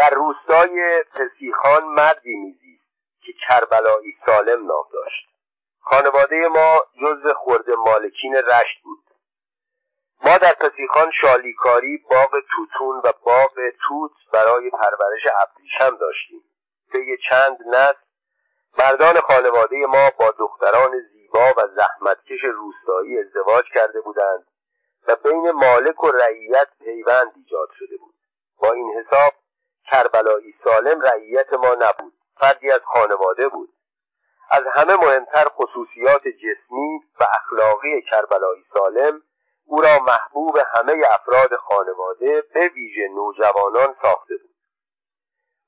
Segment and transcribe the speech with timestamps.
[0.00, 2.80] در روستای پسیخان مردی میزید
[3.22, 5.28] که کربلایی سالم نام داشت.
[5.80, 9.04] خانواده ما جزو خورده مالکین رشت بود.
[10.24, 13.54] ما در پسیخان شالیکاری باغ توتون و باغ
[13.88, 16.44] توت برای پرورش ابریشم داشتیم.
[16.92, 18.00] طی چند نسل
[18.78, 24.46] مردان خانواده ما با دختران زیبا و زحمتکش روستایی ازدواج کرده بودند
[25.08, 28.14] و بین مالک و رعیت پیوند ایجاد شده بود.
[28.58, 29.32] با این حساب
[29.90, 32.12] کربلایی سالم رعیت ما نبود.
[32.40, 33.68] فردی از خانواده بود.
[34.50, 39.22] از همه مهمتر خصوصیات جسمی و اخلاقی کربلایی سالم
[39.64, 44.50] او را محبوب همه افراد خانواده به ویژه نوجوانان ساخته بود.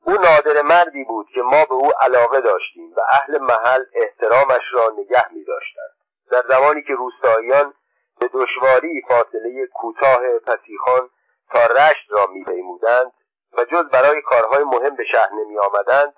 [0.04, 4.94] او نادر مردی بود که ما به او علاقه داشتیم و اهل محل احترامش را
[4.98, 5.90] نگه می داشتند
[6.30, 7.74] در زمانی که روستاییان
[8.20, 11.10] به دشواری فاصله کوتاه پسیخان
[11.52, 13.12] تا رشت را می پیمودند
[13.58, 16.14] و جز برای کارهای مهم به شهر نمی آمدند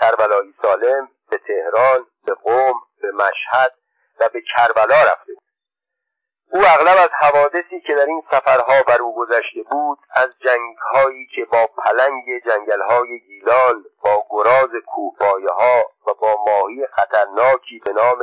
[0.00, 3.74] کربلایی سالم به تهران به قوم به مشهد
[4.20, 5.32] و به کربلا رفته
[6.52, 11.44] او اغلب از حوادثی که در این سفرها بر او گذشته بود از جنگهایی که
[11.44, 18.18] با پلنگ جنگلهای گیلان با گراز کوهپایه ها و با ماهی خطرناکی به نام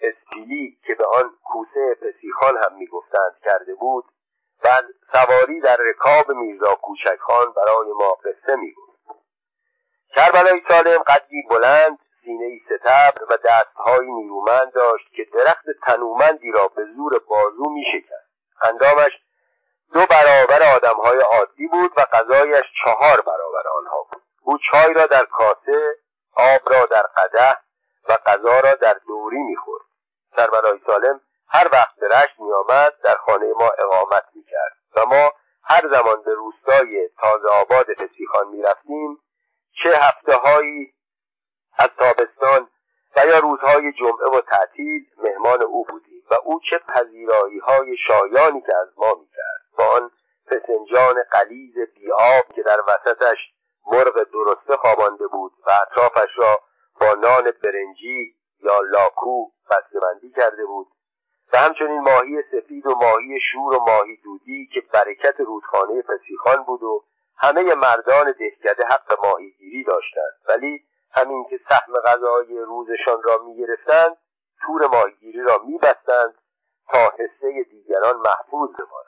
[0.00, 4.04] اسپیلی که به آن کوسه پسیخان هم می‌گفتند کرده بود
[4.64, 8.84] و سواری در رکاب میرزا کوچکخان برای ما قصه می‌گفت
[10.16, 16.84] کربلای سالم قدری بلند سینه ستبر و دستهایی نیرومند داشت که درخت تنومندی را به
[16.96, 18.24] زور بازو می شکست
[18.62, 19.12] اندامش
[19.92, 24.22] دو برابر آدمهای عادی بود و غذایش چهار برابر آنها بود.
[24.42, 25.96] او چای را در کاسه
[26.36, 27.56] آب را در قده
[28.08, 29.84] و غذا را در دوری می‌خورد.
[30.36, 31.20] سربلای سالم
[31.54, 35.32] هر وقت رشت میآمد در خانه ما اقامت می‌کرد و ما
[35.64, 39.18] هر زمان به روستای تازه آباد فسیخان می‌رفتیم
[39.82, 40.94] چه هفته هایی
[41.78, 42.68] از تابستان
[43.16, 48.60] و یا روزهای جمعه و تعطیل مهمان او بودیم و او چه پذیرایی های شایانی
[48.60, 49.60] که از ما می‌کرد.
[49.78, 50.10] با آن
[50.46, 53.38] فسنجان قلیز بیاب که در وسطش
[53.86, 56.60] مرغ درسته خوابانده بود و اطرافش را
[57.00, 60.86] با نان برنجی یا لاکو بستهبندی کرده بود.
[61.52, 66.82] و همچنین ماهی سفید و ماهی شور و ماهی دودی که برکت رودخانه فسیخان بود
[66.82, 67.04] و
[67.36, 70.32] همه مردان دهکده حق ماهیگیری داشتند.
[70.48, 74.16] ولی همین که سهم غذای روزشان را می‌گرفتند
[74.66, 76.34] تور ماهیگیری را میبستند
[76.92, 79.04] تا حسه دیگران محفوظ بماند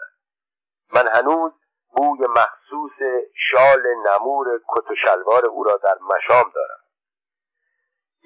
[0.94, 1.52] من هنوز
[1.96, 6.85] بوی مخصوص شال نمور کت و شلوار او را در مشام دارم.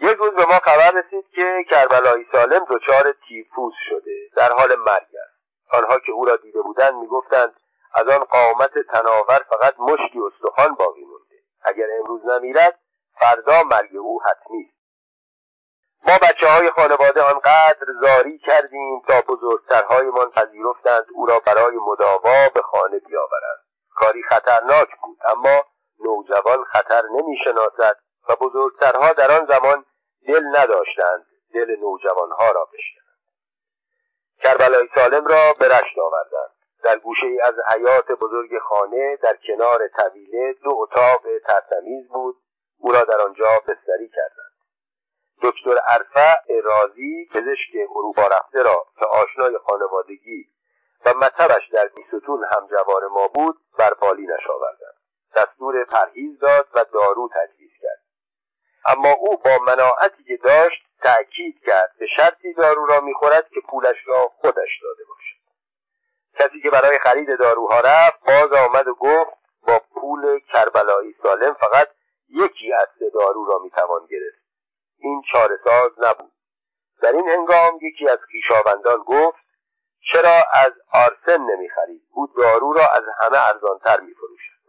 [0.03, 5.09] یک روز به ما خبر رسید که کربلایی سالم دچار تیفوس شده در حال مرگ
[5.25, 5.41] است.
[5.73, 7.55] آنها که او را دیده بودند می‌گفتند
[7.95, 12.79] از آن قامت تناور فقط مشتی استخوان باقی مونده اگر امروز نمیرد
[13.21, 14.81] فردا مرگ او حتمی است.
[16.07, 22.61] ما بچه های خانواده آنقدر زاری کردیم تا بزرگترهایمان پذیرفتند او را برای مداوا به
[22.63, 23.59] خانه بیاورند.
[23.95, 25.65] کاری خطرناک بود اما
[26.05, 27.97] نوجوان خطر نمی‌شناسد
[28.29, 29.85] و بزرگترها در آن زمان
[30.27, 33.01] دل نداشتند دل نوجوانها را بشکنند.
[34.43, 36.51] کربلای سالم را به رشت آوردند.
[36.83, 42.37] در گوشه ای از حیات بزرگ خانه در کنار طویله دو اتاق ترتمیز بود.
[42.79, 44.51] او را در آنجا بستری کردند.
[45.43, 50.49] دکتر عرفه رازی پزشک اروپا رفته را که آشنای خانوادگی
[51.07, 54.95] و مطبش در بیستون همجوار ما بود بر بالینش آوردند.
[55.37, 58.00] دستور پرهیز داد و دارو تجویز کرد.
[58.87, 63.97] اما او با مناعتی که داشت تأکید کرد به شرطی دارو را می‌خورد که پولش
[64.07, 65.41] را خودش داده باشد.
[66.39, 69.31] کسی که برای خرید داروها رفت باز آمد و گفت
[69.67, 71.89] با پول کربلایی سالم فقط
[72.29, 74.41] یکی از دارو را می‌توان گرفت.
[74.99, 76.33] این چارهساز نبود.
[77.03, 79.39] در این هنگام یکی از خویشاوندان گفت
[80.13, 84.60] چرا از آرسن نمی‌خرید؟ او دارو را از همه ارزانتر میفروشد.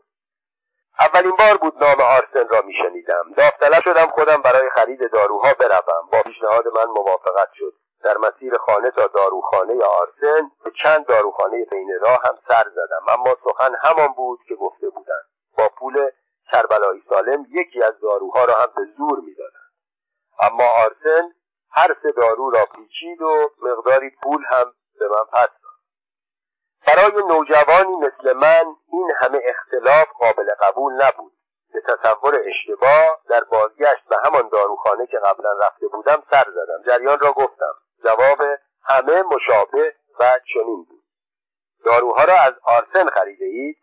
[0.99, 3.33] اولین بار بود نام آرسن را میشنیدم.
[3.37, 6.09] داوطلب شدم خودم برای خرید داروها بروم.
[6.11, 7.73] با پیشنهاد من موافقت شد.
[8.03, 13.05] در مسیر خانه تا داروخانه آرسن به چند داروخانه بین راه هم سر زدم.
[13.07, 15.25] اما سخن همان بود که گفته بودند.
[15.57, 16.11] با پول
[16.51, 19.71] کربلایی سالم یکی از داروها را هم به زور می‌دادند.
[20.39, 21.33] اما آرسن
[21.71, 25.49] هر سه دارو را پیچید و مقداری پول هم به من پس
[26.87, 31.31] برای نوجوانی مثل من این همه اختلاف قابل قبول نبود.
[31.73, 36.83] به تصور اشتباه در بازگشت به همان داروخانه که قبلا رفته بودم سر زدم.
[36.85, 37.73] جریان را گفتم.
[38.03, 38.39] جواب
[38.83, 41.03] همه مشابه و چنین بود.
[41.85, 43.77] داروها را از آرسن خریده اید؟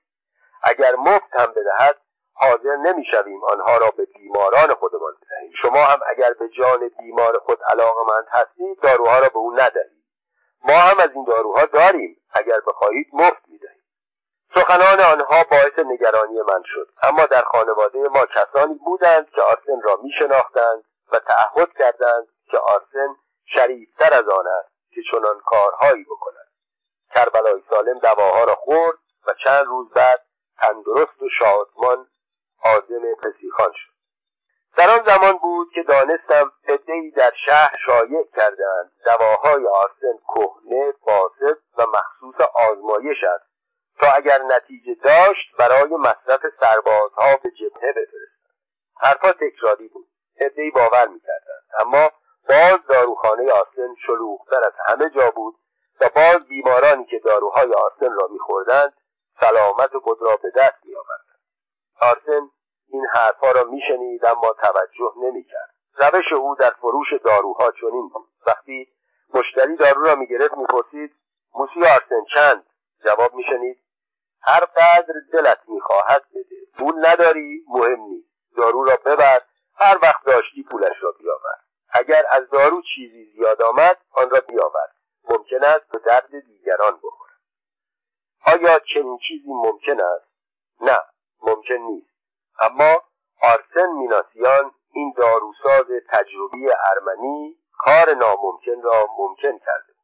[0.63, 1.97] اگر مفت هم بدهد
[2.33, 5.53] حاضر نمی‌شویم آنها را به بیماران خودمان بدهیم.
[5.63, 9.98] شما هم اگر به جان بیمار خود علاقمند هستید داروها را به او ندهید.
[10.65, 13.83] ما هم از این داروها داریم اگر بخواهید مفت می‌دهیم
[14.55, 19.97] سخنان آنها باعث نگرانی من شد اما در خانواده ما کسانی بودند که آرسن را
[20.03, 23.17] میشناختند و تعهد کردند که آرسن
[23.55, 26.49] شریفتر از آن است که چنان کارهایی بکند.
[27.15, 30.27] کربلای سالم دواها را خورد و چند روز بعد
[30.61, 32.09] تندرست و شادمان
[32.65, 33.98] عازم پسیخان شد.
[34.79, 41.59] در آن زمان بود که دانستم عدهای در شهر شایع کردند دواهای آرسن کهنه فاسد
[41.79, 43.45] و مخصوص آزمایش است.
[44.01, 48.49] تا اگر نتیجه داشت برای مصرف سربازها به جبهه بفرستند
[49.01, 50.09] حرفها تکراری بود.
[50.41, 51.63] عدهای باور می‌کردند.
[51.81, 52.11] اما
[52.49, 55.55] باز داروخانه آرسن شلوغتر از همه جا بود
[56.01, 58.93] و باز بیمارانی که داروهای آرسن را میخوردند
[59.41, 61.39] سلامت خود را به دست میآوردند.
[62.01, 62.51] آرسن
[62.89, 65.75] این حرفها را میشنید اما توجه نمی‌کرد.
[65.95, 68.29] روش او در فروش داروها چنین بود.
[68.47, 68.89] وقتی
[69.35, 71.15] مشتری دارو را می‌گرفت می‌پرسید
[71.55, 72.67] موسی آرسن چند؟
[73.05, 73.79] جواب میشنید
[74.43, 76.57] هر قدر دلت می‌خواهد بده.
[76.79, 78.29] پول نداری مهم نیست.
[78.57, 79.41] دارو را ببر
[79.75, 81.59] هر وقت داشتی پولش را بیاور.
[81.91, 84.89] اگر از دارو چیزی زیاد آمد آن را بیاور.
[85.29, 87.29] ممکن است به درد دیگران بخورد
[88.47, 90.29] آیا چنین چیزی ممکن است؟
[90.81, 90.99] نه
[91.43, 92.18] ممکن نیست.
[92.61, 93.03] اما
[93.43, 99.99] آرسن میناسیان این داروساز تجربی ارمنی کار ناممکن را ممکن کرده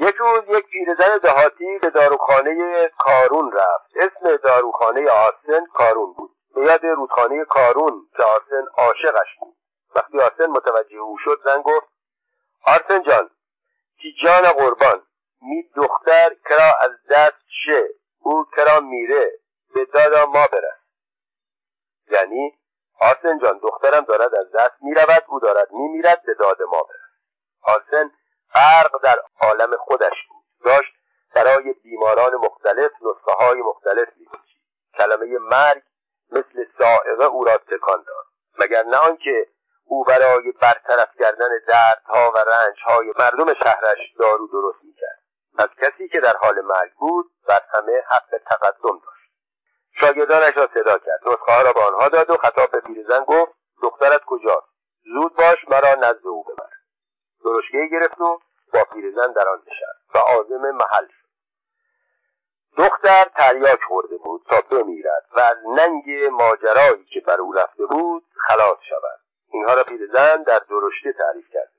[0.00, 3.90] یک روز یک پیرزن دهاتی به داروخانه کارون رفت.
[3.96, 6.30] اسم داروخانه آرسن کارون بود.
[6.54, 9.56] به یاد رودخانه کارون که آرسن عاشقش بود.
[9.94, 11.86] وقتی آرسن متوجه او شد زن گفت
[12.66, 13.30] آرسن جان
[14.00, 15.02] کی جان قربان
[15.40, 17.88] می دختر کرا از دست شه.
[18.18, 19.32] او کرا میره.
[19.74, 20.78] به دادا ما برس
[22.10, 22.58] یعنی
[23.00, 27.08] آرسن جان دخترم دارد از دست می‌رود او دارد میمیرد به داد ما برس
[27.62, 28.10] آرسن
[28.54, 30.44] فرق در عالم خودش بود.
[30.64, 30.92] داشت
[31.34, 34.62] برای بیماران مختلف نسخه های مختلف می‌کشید
[34.98, 35.82] کلمه مرگ
[36.30, 38.24] مثل سائقه او را تکان داد.
[38.60, 39.46] مگر نه آنکه
[39.84, 45.22] او برای برطرف کردن دردها و رنجهای مردم شهرش دارو درست می‌کرد.
[45.58, 49.17] از کسی که در حال مرگ بود بر همه حق تقدم داشت.
[50.00, 51.20] شاگردانش را صدا کرد.
[51.26, 53.52] نسخه را به آنها داد و خطاب به پیرزن گفت
[53.82, 54.66] دخترت کجاست؟
[55.14, 56.70] زود باش مرا نزد او ببر.
[57.44, 58.38] درشگه گرفت و
[58.72, 61.28] با پیرزن در آن نشست و عازم محل شد.
[62.76, 68.24] دختر تریاک خورده بود تا بمیرد و از ننگ ماجرایی که بر او رفته بود
[68.48, 69.20] خلاص شود.
[69.52, 71.78] اینها را پیرزن در درشته تعریف بود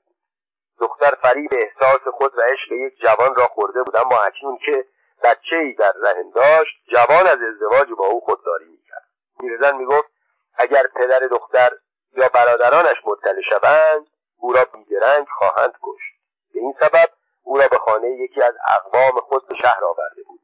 [0.78, 4.84] دختر فریب احساس خود و عشق یک جوان را خورده بود اما اکنون که
[5.22, 9.08] بچه ای در رحم داشت جوان از ازدواج با او خودداری می‌کرد.
[9.40, 10.08] پیرزن می‌گفت
[10.54, 11.70] اگر پدر دختر
[12.16, 14.06] یا برادرانش مطلع شوند
[14.38, 16.14] او را بیدرنگ خواهند کشت.
[16.54, 17.08] به این سبب
[17.42, 20.40] او را به خانه یکی از اقوام خود به شهر آورده بود.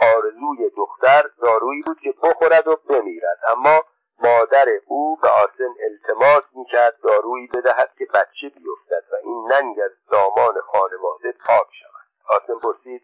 [0.00, 3.38] آرزوی دختر دارویی بود که بخورد و بمیرد.
[3.48, 3.82] اما
[4.18, 9.90] مادر او به آرسن التماس می‌کرد دارویی بدهد که بچه بیفتد و این ننگ از
[10.10, 12.06] دامان خانواده پاک شود.
[12.28, 13.02] آرسن پرسید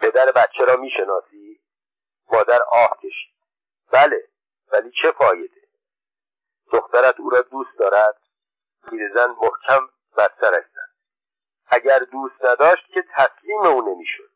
[0.00, 1.60] پدر بچه را می‌شناسی؟
[2.32, 3.34] مادر آه کشید.
[3.92, 4.28] بله
[4.72, 5.68] ولی چه فایده؟
[6.72, 8.16] دخترت او را دوست دارد؟
[8.90, 10.88] پیرزن محکم بر سرش زد
[11.66, 14.30] اگر دوست نداشت که تسلیم او نمی‌شد.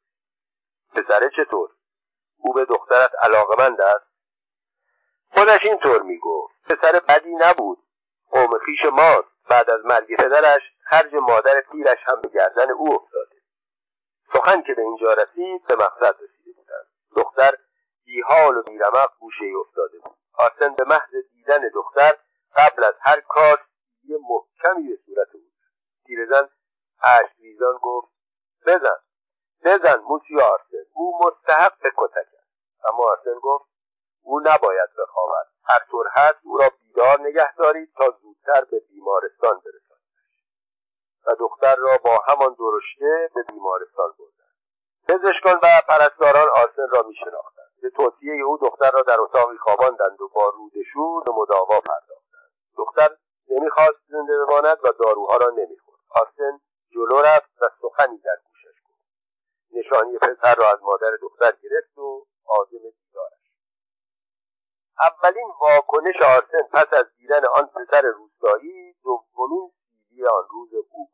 [0.95, 1.71] پسره چطور؟
[2.37, 4.07] او به دخترت علاقمند است؟
[5.35, 6.55] خودش اینطور می‌گفت.
[6.65, 7.79] پسر بدی نبود.
[8.31, 9.29] قوم خیش ماست.
[9.49, 13.42] بعد از مرگ پدرش خرج مادر پیرش هم به گردن او افتاده.
[14.33, 16.87] سخن که به اینجا رسید به مقصد رسیده بودند.
[17.17, 17.59] دختر
[18.05, 20.17] بیحال و بیرمق گوشه ای افتاده بود.
[20.35, 22.13] آرسن به محض دیدن دختر
[22.57, 23.61] قبل از هر کار
[24.05, 25.53] یه محکمی به صورت بود.
[26.07, 26.49] پیرزن
[27.03, 28.09] اشک ریزان گفت
[28.67, 28.99] بزن
[29.65, 32.85] بزن موسی آرسن او مستحق کتک است.
[32.85, 33.71] اما آرسن گفت
[34.23, 35.47] او نباید بخوابد.
[35.65, 39.82] هر طور هست او را بیدار نگه دارید تا زودتر به بیمارستان برسانید
[41.27, 44.43] و دختر را با همان درشته به بیمارستان بردند.
[45.09, 47.73] پزشکان و پرستاران آرسن را میشناختند.
[47.83, 52.51] به توصیه او دختر را در اتاقی خواباندند و با رودشور به مداوا پرداختند.
[52.77, 53.17] دختر
[53.49, 55.99] نمی‌خواست زنده بماند و داروها را نمی‌خورد.
[56.11, 56.61] آرسن
[56.95, 59.01] جلو رفت و سخنی در گوشش گفت.
[59.73, 63.53] نشانی پسر را از مادر دختر گرفت و عازم دیدارش.
[65.01, 69.73] اولین واکنش آرسن پس از دیدن آن پسر روستایی دومین
[70.13, 71.09] سیدی آن روز او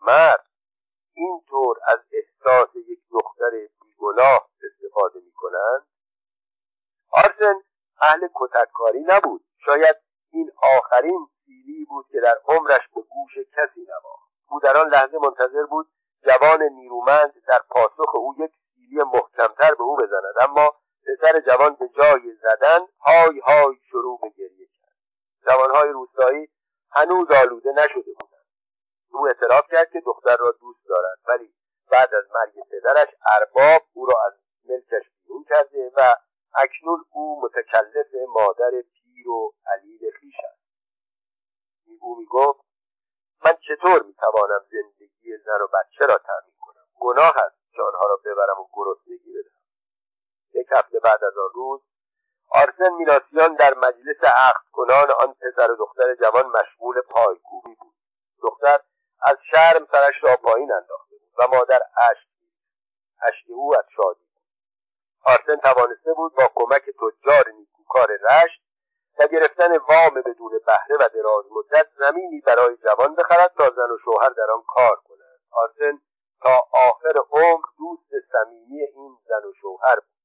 [0.00, 0.46] مرد
[1.14, 3.50] اینطور از احساس یک دختر
[3.80, 5.86] بیگناه استفاده می کنند
[8.00, 9.44] اهل کتککاری نبود.
[9.64, 9.96] شاید
[10.30, 14.30] این آخرین سیلی بود که در عمرش به گوش کسی نواخت.
[14.50, 15.88] او در آن لحظه منتظر بود
[16.26, 20.34] جوان نیرومند در پاسخ او یک سیلی محکمتر به او بزند.
[20.40, 20.74] اما
[21.06, 24.96] پسر جوان به جای زدن های های شروع به گریه کرد.
[25.48, 26.48] جوانهای روستایی
[26.96, 28.46] هنوز آلوده نشده بودند.
[29.10, 31.54] او اعتراف کرد که دختر را دوست دارد ولی
[31.90, 34.32] بعد از مرگ پدرش ارباب او را از
[34.64, 36.14] ملکش بیرون کرده و
[36.54, 40.60] اکنون او متکلف مادر پیر و علیل خیش است.
[42.00, 42.60] او می‌گفت
[43.44, 48.16] من چطور می‌توانم زندگی زن و بچه را تعمین کنم؟ گناه است که آنها را
[48.24, 49.62] ببرم و گرسنگی بدهم.
[50.54, 51.80] یک هفته بعد از آن روز
[52.50, 57.94] آرسن میناسیان در مجلس عقد کنان آن پسر و دختر جوان مشغول پایکوبی بود.
[58.42, 58.78] دختر
[59.22, 62.28] از شرم سرش را پایین انداخته بود و مادر اشک
[63.22, 64.42] اشک او از شادی بود.
[65.24, 68.62] آرسن توانسته بود با کمک تجار نیکوکار رشت
[69.18, 73.98] و گرفتن وام بدون بهره و دراز مدت زمینی برای جوان بخرد تا زن و
[74.04, 75.40] شوهر در آن کار کنند.
[75.50, 76.00] آرسن
[76.42, 80.16] تا آخر عمر دوست صمیمی این زن و شوهر بود.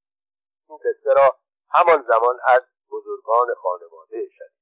[0.70, 1.36] این قصه را
[1.74, 2.62] همان زمان از
[2.92, 4.62] بزرگان خانواده شنیده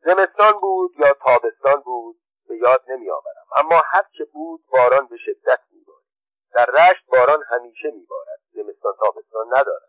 [0.00, 6.08] زمستان بود یا تابستان بود به یاد نمیآورم اما هرچه بود باران به شدت میبارید
[6.54, 9.88] در رشت باران همیشه میبارد زمستان تابستان ندارد.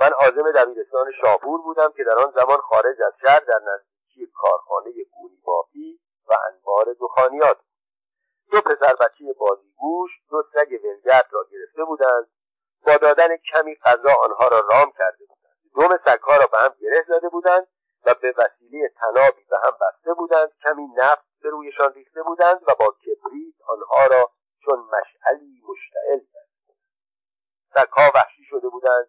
[0.00, 4.90] من عازم دبیرستان شاپور بودم که در آن زمان خارج از شهر در نزدیکی کارخانه
[4.90, 7.58] گونی بافی و انبار دخانیات
[8.50, 12.30] دو پسر بچه بازیگوش دو سگ ولگرد را گرفته بودند
[12.86, 15.54] با دادن کمی غذا آنها را رام کرده بودند.
[15.74, 17.66] دوم سگها را به هم گره زده بودند
[18.06, 22.74] و به وسیله تنابی به هم بسته بودند کمی نفت به رویشان ریخته بودند و
[22.74, 24.30] با کبریت آنها را
[24.64, 26.74] چون مشعلی مشتعل کرده
[27.74, 29.08] سگها وحشی شده بودند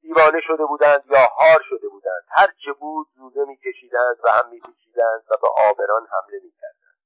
[0.00, 2.22] دیوانه شده بودند یا هار شده بودند.
[2.28, 6.96] هر چه بود زوزه میکشیدند و هم میپیچیدند و به آبران حمله می‌کردند.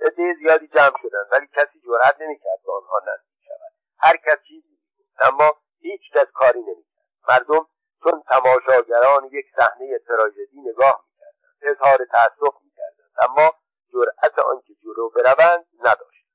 [0.00, 3.72] عده زیادی جمع شدند ولی کسی جرأت نمی‌کرد به آنها نزدیک شود.
[3.98, 4.77] هر کس چیزی
[5.20, 7.04] اما هیچ کس کاری نمی‌کرد.
[7.28, 7.66] مردم
[8.02, 13.52] چون تماشاگران یک صحنه تراژدی نگاه می‌کردند اظهار تأسف می‌کردند اما
[13.92, 16.26] جرأت آنکه جلو بروند نداشت.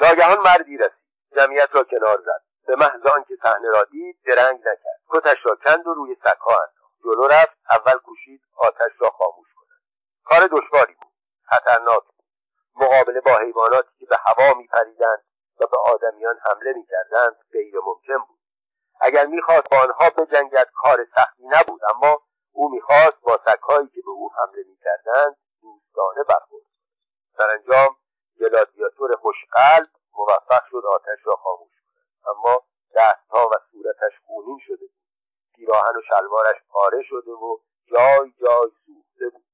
[0.00, 1.04] ناگهان مردی رسید.
[1.36, 2.42] جمعیت را کنار زد.
[2.66, 5.00] به محض آنکه صحنه را دید درنگ نکرد.
[5.08, 6.94] کتش را کند و روی سکها انداخت.
[7.04, 7.56] جلو رفت.
[7.70, 9.80] اول کوشید آتش را خاموش کند.
[10.24, 11.12] کار دشواری بود.
[11.42, 12.24] خطرناک بود.
[12.76, 15.24] مقابله با حیواناتی که به هوا میپریدند
[15.60, 18.38] و به آدمیان حمله می‌کردند غیر ممکن بود.
[19.00, 21.80] اگر می‌خواست با آنها بجنگد کار سختی نبود.
[21.94, 26.64] اما او می‌خواست با سگهایی که به او حمله می‌کردند دوستانه برخورد
[27.36, 27.96] سرانجام
[28.40, 32.36] گلادیاتور خوشقلب موفق شد آتش را خاموش کند.
[32.36, 32.62] اما
[32.94, 35.04] دستها و صورتش خونین شده بود.
[35.54, 37.58] پیراهن و شلوارش پاره شده و
[37.90, 39.44] جای جای سوخته بود.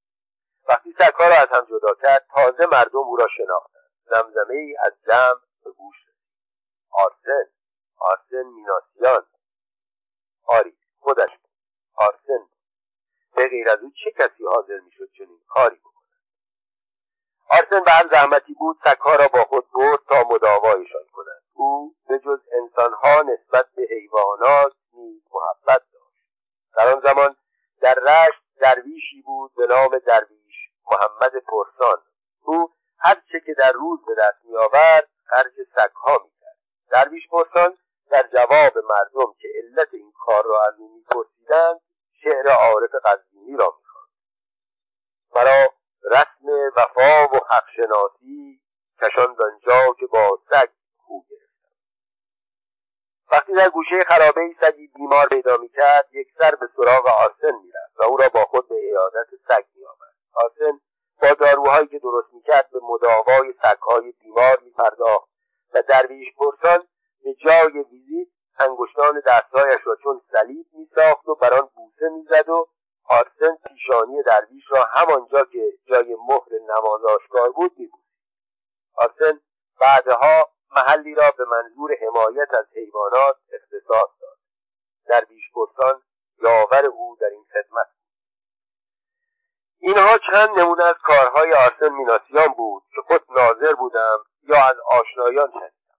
[0.69, 3.90] وقتی سگها را از هم جدا کرد تازه مردم او را شناختند.
[4.04, 5.96] زمزمه ای از جمع به گوش
[6.90, 7.50] آرسن
[7.98, 9.26] آرسن میناسیان.
[10.44, 11.30] آری خودش.
[11.30, 11.50] بود
[11.94, 12.48] آرسن.
[13.34, 16.20] به غیر از او چه کسی حاضر می‌شد چنین کاری بکند؟
[17.50, 22.18] آرسن به هر زحمتی بود سگها را با خود برد تا مداوایشان کند او به
[22.18, 26.16] جز انسانها نسبت به حیوانات نیز محبت داشت.
[26.76, 27.36] در آن زمان
[27.80, 32.02] در رشت درویشی بود به نام درویش محمد پرسان.
[32.42, 36.57] او هر چه که در روز به دست میآورد خرج سگها می‌کرد.
[36.90, 37.78] درویش پرسان
[38.11, 41.80] در جواب مردم که علت این کار را از او میپرسیدند
[42.23, 44.11] شعر عارف قزوینی را می‌خواند.
[45.35, 45.73] مرا
[46.04, 48.61] رسم وفا و حق شناسی
[49.02, 51.69] کشان آنجا که با سگ خو گرفتم.
[53.33, 58.00] وقتی در گوشه خرابه ای سگی بیمار پیدا می‌کرد یک سر به سراغ آرسن می‌رفت
[58.00, 60.14] و او را با خود به عیادت سگ میآورد.
[60.33, 60.80] آرسن
[61.22, 65.28] با داروهایی که درست می‌کرد به مداوای سگهای بیمار میپرداخت
[65.74, 66.88] و درویش پرسان
[67.24, 72.68] به جای ویزیت انگشتان دستهایش را چون صلیب میساخت و بر آن بوسه می‌زد و
[73.04, 78.04] آرسن پیشانی درویش را همانجا که جای مهر نماز آشکار بود میبود
[78.94, 79.40] آرسن
[79.80, 84.38] بعدها محلی را به منظور حمایت از حیوانات اختصاص داد.
[85.06, 86.02] درویش پرسان
[86.42, 87.86] یاور او در این خدمت
[89.82, 95.50] اینها چند نمونه از کارهای آرسن میناسیان بود که خود ناظر بودم یا از آشنایان
[95.50, 95.99] شنیدم.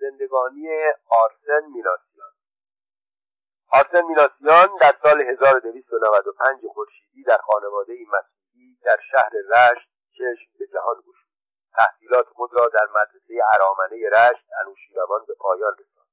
[0.00, 0.68] زندگانی
[1.08, 2.32] آرسن میناسیان.
[3.72, 10.96] آرسن میناسیان در سال 1295 خورشیدی در خانواده مسیحی در شهر رشت چشم به جهان
[10.96, 11.28] گشود.
[11.76, 16.08] تحصیلات خود را در مدرسه ارامنه رشت انوشیروان به پایان رساند.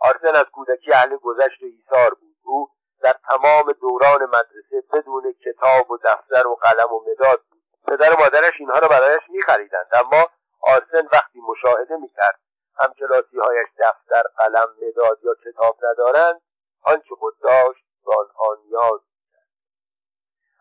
[0.00, 2.36] آرسن از کودکی اهل گذشت و ایثار بود.
[2.42, 2.73] او
[3.04, 7.62] در تمام دوران مدرسه بدون کتاب و دفتر و قلم و مداد بود.
[7.86, 10.26] پدر و مادرش اینها را برایش میخریدند اما
[10.60, 12.40] آرسن وقتی مشاهده می‌کرد
[12.78, 16.40] همکلاسی هایش دفتر قلم مداد یا کتاب ندارند
[16.82, 19.00] آنچه خود داشت به آنها نیاز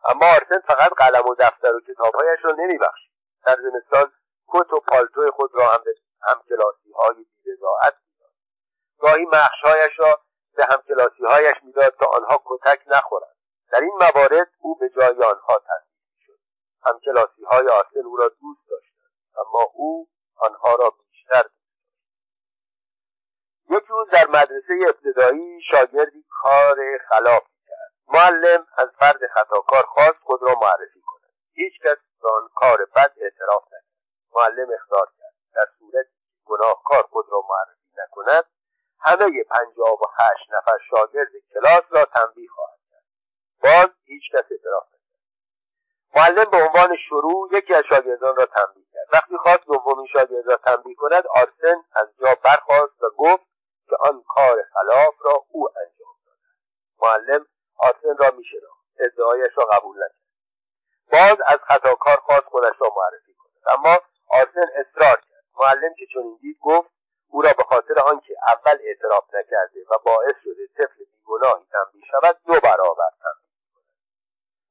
[0.05, 3.11] اما آرسن فقط قلم و دفتر و کتابهایش را نمیبخشید.
[3.45, 4.11] در زمستان
[4.47, 7.93] کت و پالتو خود را هم به همکلاسی های می‌داد.
[8.99, 10.21] گاهی مخشهایش را
[10.55, 13.35] به همکلاسی هایش می‌داد تا آنها کتک نخورند.
[13.71, 16.39] در این موارد او به جای آنها تنبیه می‌شد.
[16.85, 20.07] همکلاسی های آرسن او را دوست داشتند اما او
[20.37, 21.43] آنها را بیشتر
[23.69, 26.77] یک روز در مدرسه ابتدایی شاگردی کار
[27.09, 27.93] خلاف کرد.
[28.07, 31.33] معلم از فرد خطاکار خواست خود را معرفی کند.
[31.53, 33.83] هیچ کس به آن کار بد اعتراف نکرد.
[34.35, 35.33] معلم اختار کرد.
[35.55, 36.05] در صورت
[36.45, 38.45] گناهکار خود را معرفی نکند
[39.05, 43.03] همه پنجاه و هشت نفر شاگرد کلاس را تنبیه خواهد کرد.
[43.63, 45.23] باز هیچ کس اعتراف نکرد.
[46.15, 49.07] معلم به عنوان شروع یکی از شاگردان را تنبیه کرد.
[49.13, 53.43] وقتی خواست دومین شاگرد را تنبیه کند آرسن از جا برخواست و گفت
[53.89, 56.39] که آن کار خلاف را او انجام داده
[57.01, 57.45] معلم
[57.77, 58.83] آرسن را میشناخت.
[58.99, 60.23] ادعایش را قبول نکرد.
[61.11, 63.77] باز از خطاکار خواست خودش را معرفی کند.
[63.77, 65.43] اما آرسن اصرار کرد.
[65.59, 66.92] معلم که چنین دید گفت
[67.33, 72.37] او را به خاطر آنکه اول اعتراف نکرده و باعث شده طفل بیگناهی تنبیه شود
[72.45, 73.51] دو برابر تنبیه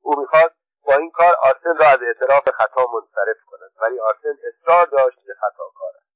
[0.02, 4.86] او می‌خواست با این کار آرسن را از اعتراف خطا منصرف کند ولی آرسن اصرار
[4.86, 6.06] داشت که خطاکار است.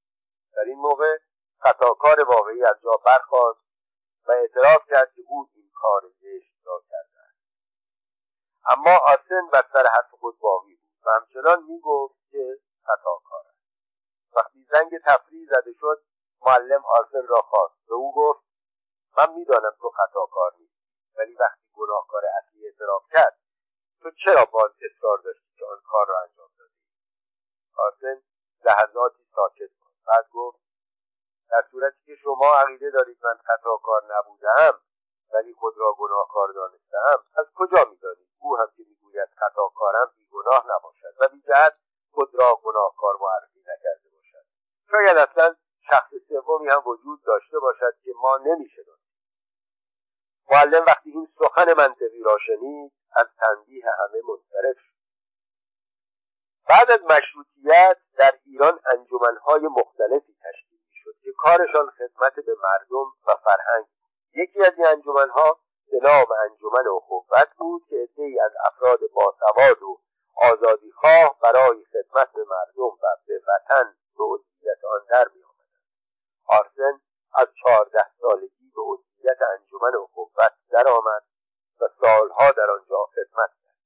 [0.54, 1.18] در این موقع
[1.60, 3.60] خطاکار واقعی از جا برخواست
[4.26, 7.38] و اعتراف کرد که او این کار زشت را کرده است.
[8.70, 13.56] اما آرسن بر سر حرف خود باقی بود و همچنان می‌گفت که خطاکار است.
[14.36, 16.02] وقتی زنگ تفریح زده شد
[16.46, 17.86] معلم آرسن را خواست.
[17.88, 18.44] به او گفت
[19.18, 20.86] من می‌دانم تو خطاکار نیستی
[21.18, 23.38] ولی وقتی گناهکار اصلی اعتراف کرد
[24.02, 26.80] تو چرا باز اصرار داشتی که آن کار را انجام دادی؟
[27.76, 28.22] آرسن
[28.64, 29.92] لحظاتی ساکت بود.
[30.06, 30.58] بعد گفت
[31.50, 34.80] در صورتی که شما عقیده دارید من خطاکار نبودم
[35.32, 41.14] ولی خود را گناهکار دانستم از کجا می‌دانید؟ او هم که می‌گوید خطاکارم بیگناه نباشد
[41.20, 41.74] و بیجهت
[42.12, 44.46] خود را گناهکار معرفی نکرده باشد.
[44.90, 45.54] شاید اصلا
[45.90, 49.16] شخص سومی هم وجود داشته باشد که ما نمی‌شناسیم.
[50.50, 54.96] معلم وقتی این سخن منطقی را شنید از تنبیه همه منصرف شد.
[56.68, 63.34] بعد از مشروطیت در ایران انجمنهای مختلفی تشکیل می‌شد که کارشان خدمت به مردم و
[63.44, 63.86] فرهنگ
[64.34, 65.58] یکی از این انجمنها
[65.90, 69.98] به نام انجمن اخوت بود که عدهای از افراد باسواد و
[70.36, 75.42] آزادیخواه برای خدمت به مردم و به وطن به عضویت آن در می
[76.48, 77.00] آرسن
[77.34, 81.22] از چهارده سالگی به عضویت انجمن اخوت درآمد
[81.80, 83.76] و سالها در آنجا خدمت کرد.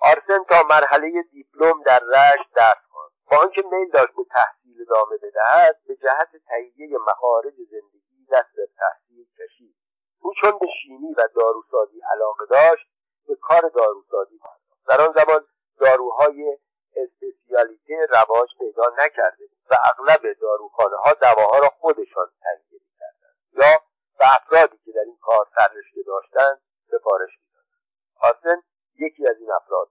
[0.00, 3.10] آرسن تا مرحله دیپلم در رشت درس خواند.
[3.30, 8.68] با آنکه میل داشت به تحصیل ادامه بدهد به جهت تهیه مخارج زندگی دست به
[8.78, 9.76] تحصیل کشید.
[10.20, 12.86] او چون به شیمی و داروسازی علاقه داشت
[13.28, 14.86] به کار داروسازی پرداخت.
[14.86, 15.46] در آن زمان
[15.80, 16.58] داروهای
[16.96, 23.80] اسپسیالیته رواج پیدا نکرده و اغلب داروخانه ها دواها را خودشان تهیه می‌کردند یا
[24.18, 27.80] به افرادی که در این کار سررشته داشتند سفارش می‌دادند.
[28.14, 28.62] حاسن
[28.98, 29.88] یکی از این افراد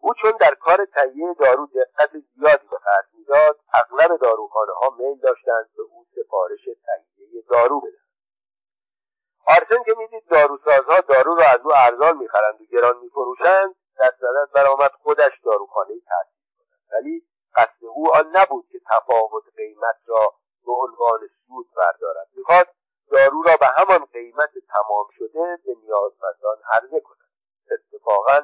[0.00, 5.18] او چون در کار تهیه دارو دقت زیادی به خرج می‌داد اغلب داروخانه ها میل
[5.18, 8.02] داشتند به او سفارش تهیه دارو بدهند.
[9.46, 14.52] آرسن که می‌دید داروسازها دارو را از او ارزان می‌خرند و گران میفروشند در صدد
[14.54, 16.78] برآمد خودش داروخانه تأسیس کند.
[16.92, 20.34] ولی قصد او آن نبود که تفاوت قیمت را
[20.66, 22.28] به عنوان سود بردارد.
[22.36, 22.74] می‌خواست
[23.10, 27.28] دارو را به همان قیمت تمام شده به نیازمندان عرضه کند.
[27.70, 28.38] اتفاقا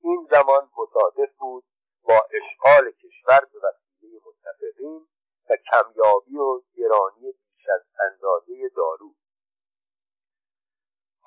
[0.00, 1.64] این زمان مصادف بود
[2.04, 5.08] با اشغال کشور به وسیله متفقین
[5.50, 9.14] و کمیابی و گرانی بیش از اندازه دارو.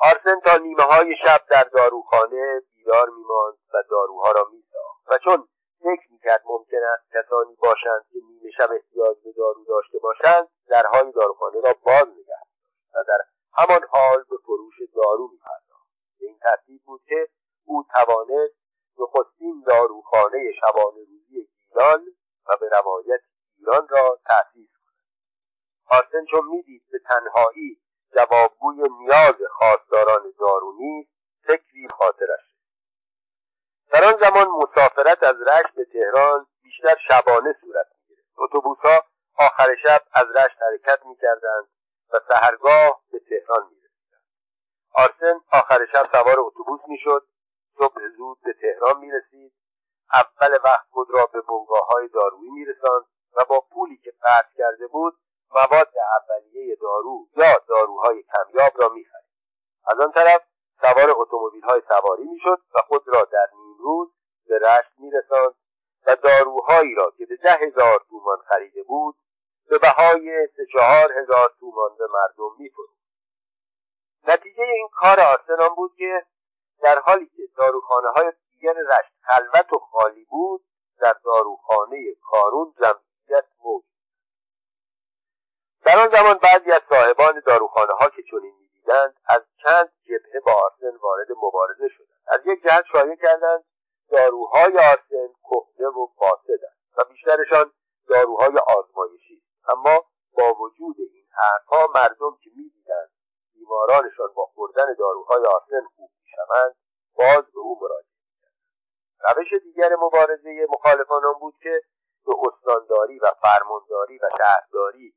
[0.01, 5.01] آرسن تا نیمه های شب در داروخانه بیدار میماند و داروها را میساخت.
[5.07, 5.47] و چون
[5.83, 11.11] فکر می‌کرد ممکن است کسانی باشند که نیمه شب احتیاج به دارو داشته باشند درهای
[11.11, 12.41] داروخانه را باز نگه
[12.93, 13.19] و در
[13.53, 15.87] همان حال به فروش دارو میپرداخت.
[16.19, 17.29] به این ترتیب بود که
[17.65, 18.55] او توانست
[18.99, 22.05] نخستین داروخانه شبانه روزی گیلان
[22.47, 23.21] و به روایت
[23.57, 24.95] ایران را تأسیس کند.
[25.89, 27.81] آرسن چون می‌دید به تنهایی
[28.15, 31.11] جوابگوی نیاز خواستاران دارو نیست
[31.43, 32.50] فکری خاطرش
[33.93, 38.27] در آن زمان مسافرت از رشت به تهران بیشتر شبانه صورت می‌گرفت.
[38.37, 39.03] اتوبوسها
[39.37, 41.67] آخر شب از رشت حرکت می‌کردند
[42.13, 44.21] و سهرگاه به تهران می‌رسیدند.
[44.93, 47.27] آرسن آخر شب سوار اتوبوس می‌شد.
[47.77, 49.53] صبح زود به تهران می‌رسید.
[50.13, 53.05] اول وقت خود را به بنگاه دارویی میرساند
[53.37, 55.13] و با پولی که قرض کرده بود
[55.55, 59.31] مواد اولیه دارو یا داروهای کمیاب را می‌خرید.
[59.87, 60.41] از آن طرف
[60.81, 64.11] سوار اتومبیل های سواری می‌شد و خود را در نیم روز
[64.47, 65.55] به رشت میرساند
[66.07, 69.15] و داروهایی را که به ده هزار تومان خریده بود
[69.69, 73.01] به بهای سه چهار هزار تومان به مردم میفروخت.
[74.27, 76.25] نتیجه این کار آرسن بود که
[76.81, 80.63] در حالی که داروخانه های دیگر رشت خلوت و خالی بود
[80.99, 81.97] در داروخانه
[82.31, 83.91] کارون جمعیت موجود
[85.85, 88.60] در آن زمان بعضی از صاحبان داروخانه ها که چنین
[88.91, 92.17] می‌دیدند از چند جبهه با آرسن وارد مبارزه شدند.
[92.27, 93.63] از یک جهت شایع کردند
[94.09, 97.71] داروهای آرسن کهنه و فاسدند و بیشترشان
[98.09, 99.43] داروهای آزمایشی.
[99.69, 100.05] اما
[100.37, 103.11] با وجود این حرفها مردم که می‌دیدند
[103.53, 106.75] بیمارانشان با خوردن داروهای آرسن خوب می‌شوند
[107.17, 108.11] باز به او مراجعه
[109.27, 111.81] روش دیگر مبارزه مخالفان آن بود که
[112.25, 115.13] به استانداری و فرمانداری و شهرداری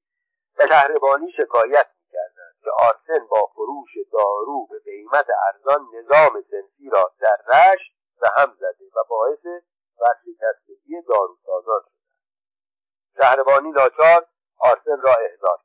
[0.58, 7.12] و شهربانی شکایت می‌کردند که آرسن با فروش دارو به قیمت ارزان نظام سنفی را
[7.20, 9.46] در رشت به هم زده و باعث
[10.00, 14.26] ورشکستگی داروسازان شده شهربانی لاچار
[14.58, 15.58] آرسن را احضار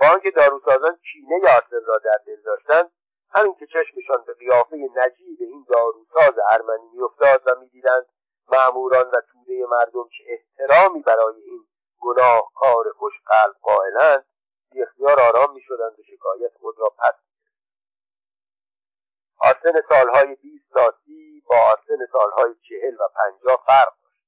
[0.00, 2.90] با آنکه داروسازان کینه آرسن را در دل داشتند
[3.30, 8.06] همین که چشمشان به قیافه نجیب این داروساز ارمنی میافتاد و می‌دیدند
[8.52, 11.64] معموران و توده مردم که احترامی برای این
[12.00, 14.24] گناهکار خوشقلب قائلند
[14.70, 17.14] بی آرام می‌شدند و شکایت خود را پس
[19.40, 24.18] آرسن سالهای بیست تا سی با آرسن سالهای چهل و پنجاه فرق داشت.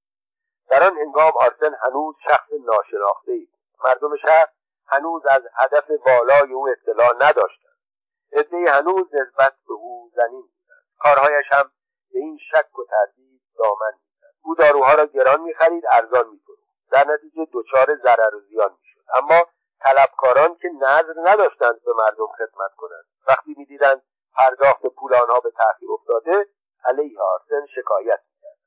[0.70, 3.48] در آن هنگام آرسن هنوز شخص ناشناخته ای
[3.84, 4.46] مردم شهر
[4.86, 7.78] هنوز از هدف والای او اطلاع نداشتند.
[8.32, 10.84] عدهای هنوز نسبت به او زنین بودند.
[10.98, 11.72] کارهایش هم
[12.12, 14.34] به این شک و تردید دامن می‌زد.
[14.42, 16.62] او داروها را گران می‌خرید ارزان میفروخت.
[16.90, 19.00] در نتیجه دچار ضرر و زیان می‌شد.
[19.14, 19.44] اما
[19.82, 23.04] طلبکاران که نظر نداشتند به مردم خدمت کنند.
[23.28, 24.02] وقتی می‌دیدند
[24.34, 26.46] پرداخت پول آنها به تاخیر افتاده
[26.84, 28.58] علیه آرسن شکایت می‌کردند.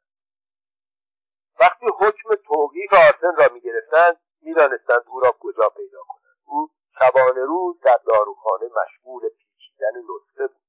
[1.59, 6.37] وقتی حکم توقیف آرسن را می‌گرفتند می‌دانستند او را کجا پیدا کنند.
[6.45, 10.63] او شبانه روز در داروخانه مشغول پیچیدن نسخه بود.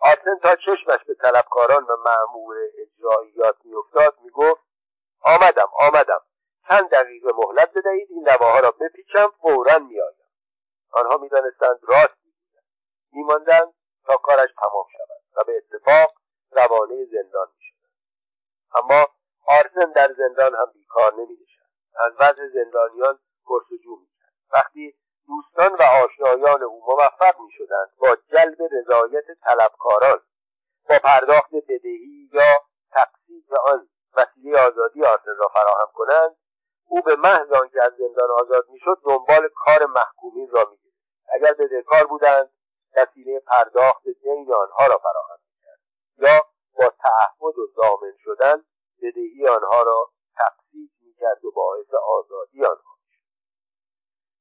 [0.00, 4.62] آرسن تا چشمش به طلبکاران و معمور اجراییات میافتاد می‌گفت
[5.20, 6.20] آمدم آمدم.
[6.68, 10.14] چند دقیقه مهلت بدهید این دواها را بپیچم فورا میآیم.
[10.92, 12.64] آنها می‌دانستند راست می‌گویند.
[13.12, 13.74] میماندند
[14.06, 16.14] تا کارش تمام شود و به اتفاق
[16.50, 17.92] روانه زندان می‌شدند.
[18.74, 19.06] اما
[19.46, 21.58] آرسن در زندان هم بیکار نمینشست.
[22.00, 24.32] از وضع زندانیان پرسجو می‌کرد.
[24.54, 24.94] وقتی
[25.26, 30.20] دوستان و آشنایان او موفق می‌شدند با جلب رضایت طلبکاران
[30.88, 32.58] با پرداخت بدهی یا
[32.90, 36.36] تقسیط آن وسیله آزادی آرسن را فراهم کنند
[36.88, 40.98] او به محض آنکه از زندان آزاد می‌شد دنبال کار محکومین را می‌گرفت.
[41.34, 42.50] اگر بدهکار بودند
[42.96, 45.78] وسیله پرداخت دین آنها را فراهم می‌کرد.
[46.18, 46.40] یا
[46.78, 48.64] با تعهد و ضامن شدن
[49.02, 53.24] بدهی آنها را تقسیط می‌کرد و باعث آزادی آنها می‌شد.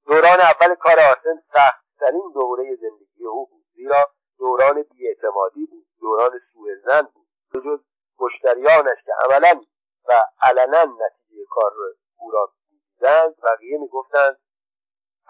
[0.06, 4.06] دوران اول کار آرسن سختترین دوره زندگی او بود زیرا
[4.40, 7.28] دوران بیاعتمادی بود دوران سوء بود.
[7.54, 7.80] بجز
[8.20, 9.62] مشتریانش که عملا
[10.10, 11.72] و علنا نتیجه کار
[12.18, 14.40] او را می‌دیدند بقیه می‌گفتند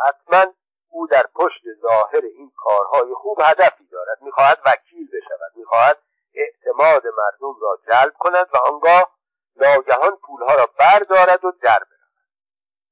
[0.06, 0.54] حتما
[0.90, 4.22] او در پشت ظاهر این کارهای خوب هدفی دارد.
[4.22, 5.52] می‌خواهد وکیل بشود.
[5.56, 5.98] می‌خواهد
[6.34, 9.18] اعتماد مردم را جلب کند و آنگاه
[9.56, 12.28] ناگهان پولها را بردارد و در برود.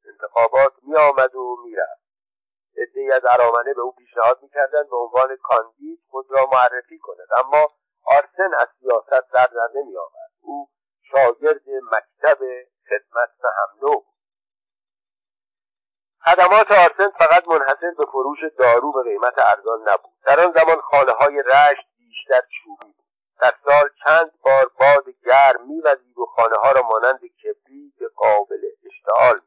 [0.05, 2.05] انتخابات میآمد و می‌رفت.
[2.77, 7.27] عدهای از ارامنه به او پیشنهاد می‌کردند به عنوان کاندید خود را معرفی کند.
[7.37, 7.67] اما
[8.05, 10.69] آرسن از سیاست در نمیآورد او
[11.11, 12.37] شاگرد مکتب
[12.89, 14.15] خدمت و حمله بود
[16.25, 20.13] خدمات آرسن فقط منحصر به فروش دارو به قیمت ارزان نبود.
[20.25, 23.05] در آن زمان خانه های رشت بیشتر چوبی بود.
[23.41, 29.41] در سال چند بار باد گرم میوزید و خانه ها را مانند کبریت قابل اشتعال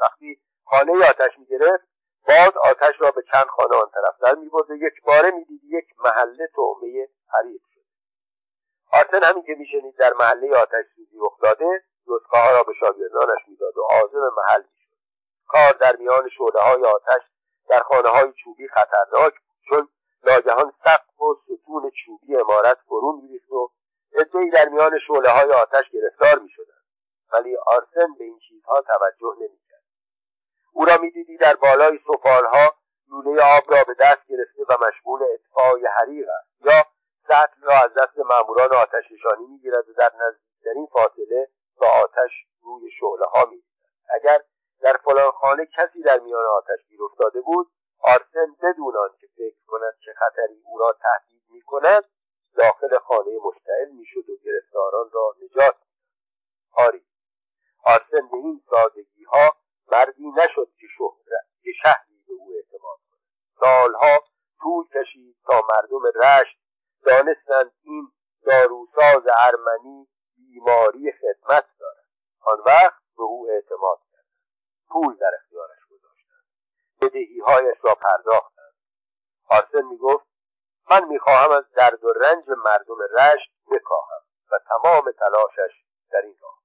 [0.00, 1.84] وقتی خانه آتش می‌گرفت
[2.28, 6.48] باد آتش را به چند خانه آن طرفتر می‌برد و یک باره می‌دید یک محله
[6.56, 7.80] تعمه حریق شد.
[8.92, 13.78] آرسن همین که میشنید در محله آتش سوزی افتاده نسخه ها را به شاگردانش می‌داد
[13.78, 14.62] و عازم محل
[15.48, 17.22] کار در میان شعله های آتش
[17.68, 19.88] در خانه های چوبی خطرناک بود چون
[20.24, 23.70] ناگهان سقف و ستون چوبی امارت فرو میریخت و
[24.14, 26.82] عدهای در میان شعله های آتش گرفتار می‌شدند.
[27.32, 29.82] ولی آرسن به این چیزها توجه نمی‌کرد.
[30.72, 32.74] او را می‌دیدی در بالای سفالها
[33.10, 36.66] لوله آب را به دست گرفته و مشغول اطفای حریق است.
[36.66, 36.84] یا
[37.28, 41.48] سطل را از دست ماموران آتش نشانی می‌گیرد و در نزدیکترین فاصله
[41.82, 42.30] با آتش
[42.62, 43.50] روی شعله ها
[44.14, 44.42] اگر
[44.80, 49.94] در فلان خانه کسی در میان آتش گیر افتاده بود آرسن بدون که فکر کند
[50.04, 52.04] که خطری او را تهدید می کند
[52.56, 55.76] داخل خانه مشتعل می‌شد و گرفتاران را نجات
[56.72, 57.06] آری
[57.84, 59.56] آرسن به این سادگی ها
[59.92, 63.20] مردی نشد که شهرت که شهری به او اعتماد کند.
[63.60, 64.24] سالها
[64.60, 66.58] طول کشید تا مردم رشت
[67.04, 68.08] دانستند این
[68.46, 70.08] داروساز ارمنی
[70.52, 72.06] بیماری خدمت دارد.
[72.40, 74.24] آن وقت به او اعتماد کردند
[74.88, 76.44] پول در اختیارش گذاشتند.
[77.02, 78.74] بدهیهایش را پرداختند.
[79.48, 80.26] آرسن می‌گفت
[80.90, 86.58] من می‌خواهم از درد و رنج مردم رشت بکاهم و تمام تلاشش در این راه.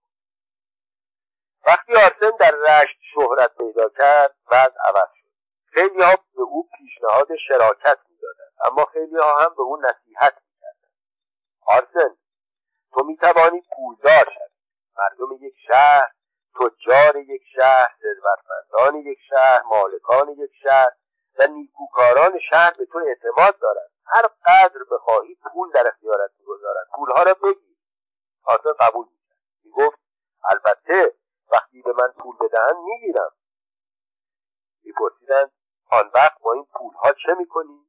[1.67, 5.31] وقتی آرسن در رشت شهرت پیدا کرد بعد عوض شد.
[5.65, 10.93] خیلی ها به او پیشنهاد شراکت می‌دادند اما خیلی ها هم به او نصیحت می‌کردند.
[11.67, 12.17] آرسن
[12.93, 14.57] تو می‌توانی پولدار شوی.
[14.97, 16.11] مردم یک شهر
[16.55, 20.91] تجار یک شهر ثروتمندان یک شهر مالکان یک شهر
[21.39, 23.89] و نیکوکاران شهر به تو اعتماد دارند.
[24.05, 26.87] هر قدر بخواهی پول در اختیارت می‌گذارند.
[26.95, 27.77] پولها را بگیر.
[28.41, 29.99] حاصل قبول می‌کرد می‌گفت
[30.43, 31.13] البته
[31.51, 33.31] وقتی به من پول بدهند می‌گیرم.
[34.83, 35.51] میپرسیدند
[35.91, 37.87] آن وقت با این پولها چه می‌کنی؟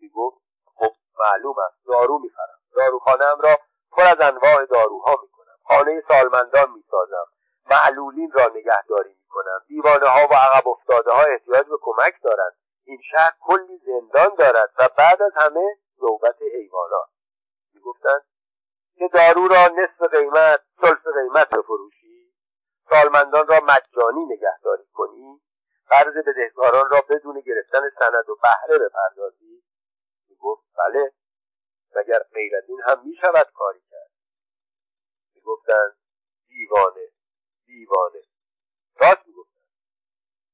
[0.00, 0.36] می‌گفت
[0.74, 1.86] خب معلوم است.
[1.86, 2.58] دارو می‌خرم.
[2.76, 3.58] داروخانهام را
[3.92, 5.56] پر از انواع داروها می‌کنم.
[5.64, 7.26] خانه سالمندان می‌سازم.
[7.70, 9.64] معلولین را نگهداری می‌کنم.
[9.68, 12.52] دیوانه ها و عقب افتاده ها احتیاج به کمک دارند.
[12.84, 17.08] این شهر کلی زندان دارد و بعد از همه نوبت حیوانات.
[17.74, 18.22] می‌گفتند
[18.98, 22.32] که دارو را نصف قیمت سلف قیمت بفروشی.
[22.90, 25.40] سالمندان را مجانی نگهداری کنی.
[25.88, 29.62] قرض بدهکاران را بدون گرفتن سند و بهره بپردازی.
[30.28, 31.12] می‌گفت بله.
[31.96, 34.10] مگر غیر از این هم می‌شود کاری کرد.
[35.34, 35.96] می‌گفتند
[36.48, 37.08] دیوانه
[37.66, 38.22] دیوانه.
[38.96, 39.70] راست می‌گفتند.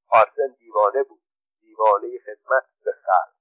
[0.08, 1.22] آرسن دیوانه بود
[1.60, 3.36] دیوانه خدمت به خلق.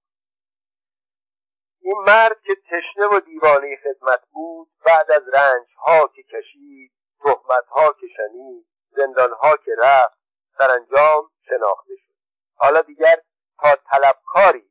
[1.80, 7.66] این مرد که تشنه و دیوانه خدمت بود بعد از رنج ها که کشید تهمت
[7.68, 10.20] ها که شنید زندان ها که رفت
[10.58, 12.16] سرانجام شناخته شد.
[12.56, 13.22] حالا دیگر
[13.60, 14.65] تا طلبکاری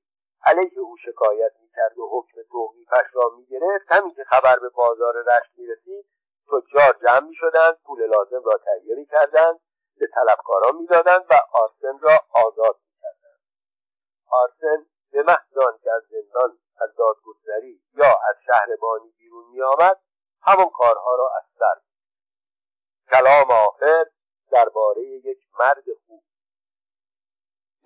[0.55, 3.85] علیه او شکایت می‌کرد و حکم توقیفش را می‌گرفت.
[3.89, 6.07] همین که خبر به بازار رشت می‌رسید
[6.47, 9.61] تجار جمع می‌شدند پول لازم را تهیه می‌کردند
[9.99, 13.41] به طلبکاران می‌دادند و آرسن را آزاد می‌کردند.
[14.31, 20.01] آرسن به محض که از زندان از دادگستری یا از شهربانی بیرون میآمد
[20.43, 21.81] همان کارها را از سر
[23.13, 24.05] کلام آخر
[24.51, 26.23] درباره یک مرد خوب.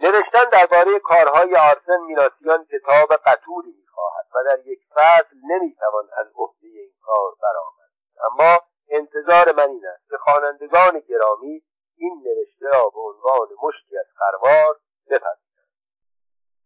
[0.00, 6.66] نوشتن درباره کارهای آرسن میناسیان کتاب قطوری می‌خواهد و در یک فصل نمی‌توان از عهده
[6.66, 7.90] این کار برآمد.
[8.30, 11.62] اما انتظار من این است که خوانندگان گرامی
[11.96, 15.68] این نوشته را به عنوان مشتی از خروار بپذیرند.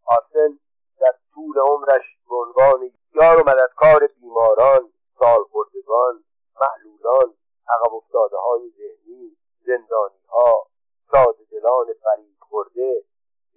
[0.05, 0.59] آرسن
[1.01, 6.25] در طول عمرش به عنوان یار و مددکار بیماران سالخوردگان
[6.61, 7.35] معلولان
[7.69, 10.67] عقب افتاده های ذهنی زندانی ها
[11.11, 12.33] ساده دلان فریب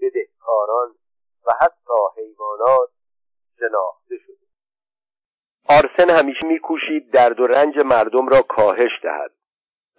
[0.02, 0.96] بدهکاران
[1.46, 2.90] و حتی حیوانات
[3.60, 4.46] شناخته شده.
[5.70, 9.32] آرسن همیشه میکوشید درد و رنج مردم را کاهش دهد.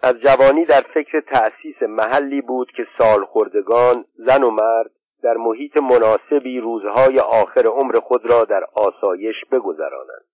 [0.02, 4.90] از جوانی در فکر تأسیس محلی بود که سالخوردگان زن و مرد
[5.22, 10.24] در محیط مناسبی روزهای آخر عمر خود را در آسایش بگذرانند.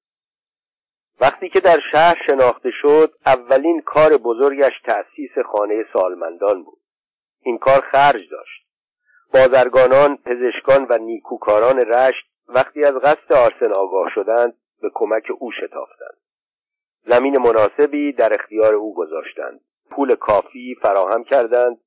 [1.21, 6.79] وقتی که در شهر شناخته شد اولین کار بزرگش تأسیس خانه سالمندان بود.
[7.41, 8.67] این کار خرج داشت.
[9.35, 16.17] بازرگانان پزشکان و نیکوکاران رشت وقتی از قصد آرسن آگاه شدند به کمک او شتافتند.
[17.07, 19.61] زمین مناسبی در اختیار او گذاشتند.
[19.91, 21.81] پول کافی فراهم کردند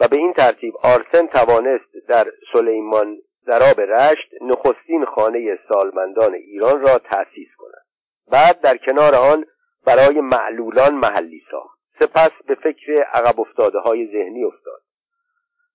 [0.00, 6.98] و به این ترتیب آرسن توانست در سلیمان دراب رشت نخستین خانه سالمندان ایران را
[6.98, 7.84] تأسیس کند.
[8.30, 9.44] بعد در کنار آن
[9.86, 11.78] برای معلولان محلی ساخت.
[12.00, 14.82] سپس به فکر عقب افتاده های ذهنی افتاد.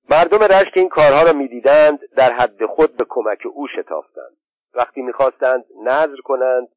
[0.10, 4.38] مردم رشت این کارها را می‌دیدند در حد خود به کمک او شتافتند.
[4.74, 6.68] وقتی می‌خواستند نظر کنند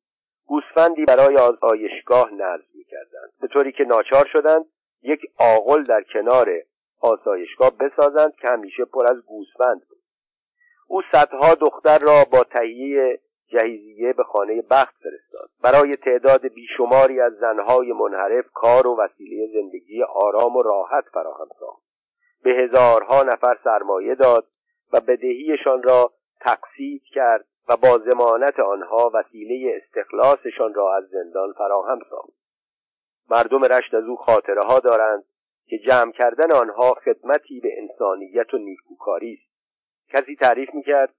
[0.47, 3.33] گوسفندی برای آزایشگاه نظر می‌کردند.
[3.41, 4.65] به طوری که ناچار شدند
[5.03, 6.51] یک آغل در کنار
[7.01, 9.99] آسایشگاه بسازند که همیشه پر از گوسفند بود.
[10.89, 15.51] او صدها دختر را با تهیه جهیزیه به خانه بخت فرستاد.
[15.63, 21.76] برای تعداد بیشماری از زنهای منحرف کار و وسیله زندگی آرام و راحت فراهم ساخت.
[22.47, 24.47] به هزارها نفر سرمایه داد
[24.93, 31.99] و بدهیشان را تقسیط کرد و با زمانت آنها وسیله استخلاصشان را از زندان فراهم
[32.11, 32.33] ساخت.
[33.31, 35.25] مردم رشت از او خاطره ها دارند
[35.67, 39.53] که جمع کردن آنها خدمتی به انسانیت و نیکوکاری است.
[40.09, 41.15] کسی تعریف می‌کرد؟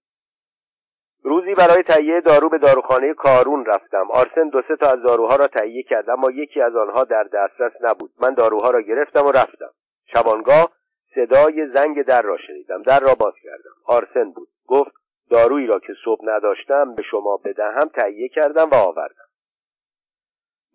[1.23, 4.11] روزی برای تهیه دارو به داروخانه کارون رفتم.
[4.11, 7.73] آرسن دو سه تا از داروها را تهیه کرد اما یکی از آنها در دسترس
[7.81, 8.11] نبود.
[8.21, 9.71] من داروها را گرفتم و رفتم.
[10.13, 10.76] شبانگاه
[11.17, 12.84] صدای زنگ در را شنیدم.
[12.84, 13.75] در را باز کردم.
[13.86, 14.47] آرسن بود.
[14.67, 14.91] گفت
[15.30, 19.27] دارویی را که صبح نداشتم به شما بدهم تهیه کردم و آوردم.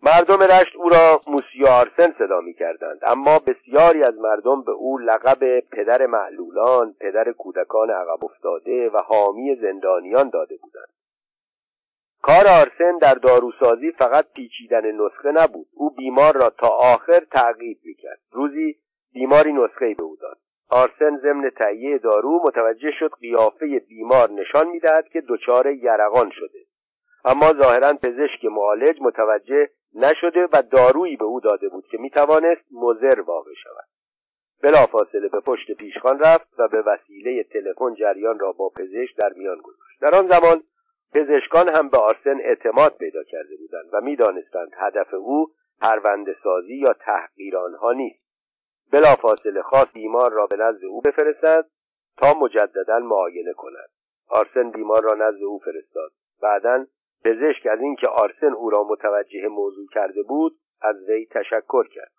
[0.03, 4.97] مردم رشت او را موسیو آرسن صدا می کردند اما بسیاری از مردم به او
[4.97, 10.93] لقب پدر معلولان پدر کودکان عقب افتاده و حامی زندانیان داده بودند.
[12.21, 15.67] کار آرسن در داروسازی فقط پیچیدن نسخه نبود.
[15.73, 18.19] او بیمار را تا آخر تعقیب می‌کرد.
[18.31, 18.75] روزی
[19.13, 20.37] بیماری نسخه به او داد.
[20.69, 26.59] آرسن ضمن تهیه دارو متوجه شد قیافه بیمار نشان می‌دهد که دچار یرقان شده.
[27.25, 33.21] اما ظاهرا پزشک معالج متوجه نشده و دارویی به او داده بود که می‌توانست مزر
[33.21, 33.85] واقع شود.
[34.63, 39.57] بلافاصله به پشت پیشخان رفت و به وسیله تلفن جریان را با پزشک در میان
[39.57, 40.01] گذاشت.
[40.01, 40.63] در آن زمان
[41.13, 45.47] پزشکان هم به آرسن اعتماد پیدا کرده بودند و می‌دانستند هدف او
[45.81, 48.22] پرونده سازی یا تحقیر آنها نیست.
[48.93, 51.65] بلافاصله خواست بیمار را به نزد او بفرستد
[52.17, 53.89] تا مجددا معاینه کند.
[54.29, 56.11] آرسن بیمار را نزد او فرستاد.
[56.41, 56.85] بعدا
[57.25, 62.11] پزشک از اینکه آرسن او را متوجه موضوع کرده بود از وی تشکر کرد.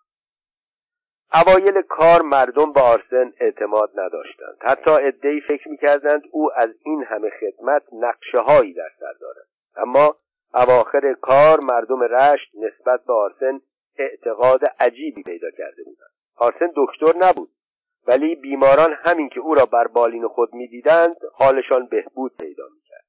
[1.33, 4.57] اوایل کار مردم به آرسن اعتماد نداشتند.
[4.61, 9.47] حتی عدهای فکر می‌کردند او از این همه خدمت نقشه هایی در سر دارد.
[9.75, 10.15] اما
[10.53, 13.61] اواخر کار مردم رشت نسبت به آرسن
[13.97, 16.15] اعتقاد عجیبی پیدا کرده بودند.
[16.37, 17.49] آرسن دکتر نبود.
[18.07, 23.05] ولی بیماران همین که او را بر بالین خود می‌دیدند حالشان بهبود پیدا می‌کرد.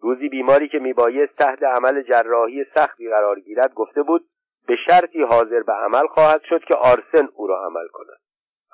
[0.00, 4.28] روزی بیماری که میبایست تحت عمل جراحی سختی قرار گیرد گفته بود
[4.66, 8.18] به شرطی حاضر به عمل خواهد شد که آرسن او را عمل کند.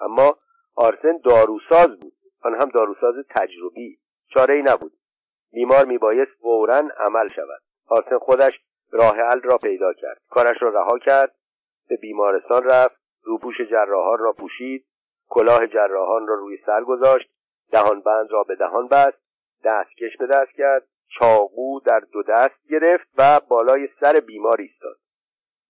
[0.00, 0.38] اما
[0.74, 2.12] آرسن داروساز بود.
[2.42, 3.98] آن هم داروساز تجربی.
[4.28, 4.92] چاره ای نبود.
[5.52, 7.60] بیمار میبایست فورا عمل شود.
[7.86, 8.52] آرسن خودش
[8.92, 10.20] راه حل را پیدا کرد.
[10.30, 11.34] کارش را رها کرد.
[11.88, 12.99] به بیمارستان رفت.
[13.22, 14.86] روپوش جراحان را پوشید
[15.28, 17.30] کلاه جراحان را روی سر گذاشت
[17.72, 19.18] دهانبند را به دهان بست
[19.64, 20.86] دستکش به دست کرد
[21.18, 24.96] چاقو در دو دست گرفت و بالای سر بیمار ایستاد.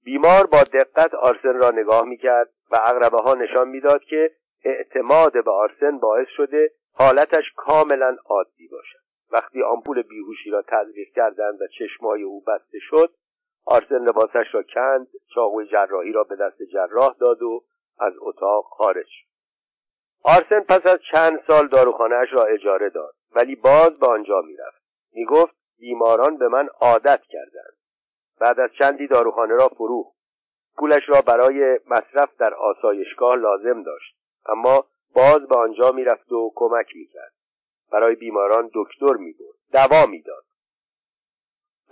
[0.04, 4.30] بیمار با دقت آرسن را نگاه می‌کرد و اغربه ها نشان می‌داد که
[4.64, 9.00] اعتماد به آرسن باعث شده حالتش کاملا عادی باشد.
[9.30, 13.14] وقتی آمپول بیهوشی را تزریق کردند و چشمای او بسته شد
[13.64, 17.64] آرسن لباسش را کند چاقوی جراحی را به دست جراح داد و
[17.98, 19.08] از اتاق خارج
[20.24, 24.82] آرسن پس از چند سال داروخانهاش را اجاره داد ولی باز به آنجا می‌رفت.
[25.12, 27.76] می‌گفت بیماران به من عادت کردند.
[28.40, 30.16] بعد از چندی داروخانه را فروخت.
[30.76, 34.16] پولش را برای مصرف در آسایشگاه لازم داشت.
[34.46, 37.32] اما باز به آنجا می‌رفت و کمک می‌کرد.
[37.92, 39.54] برای بیماران دکتر می‌برد.
[39.72, 40.44] دوا می‌داد.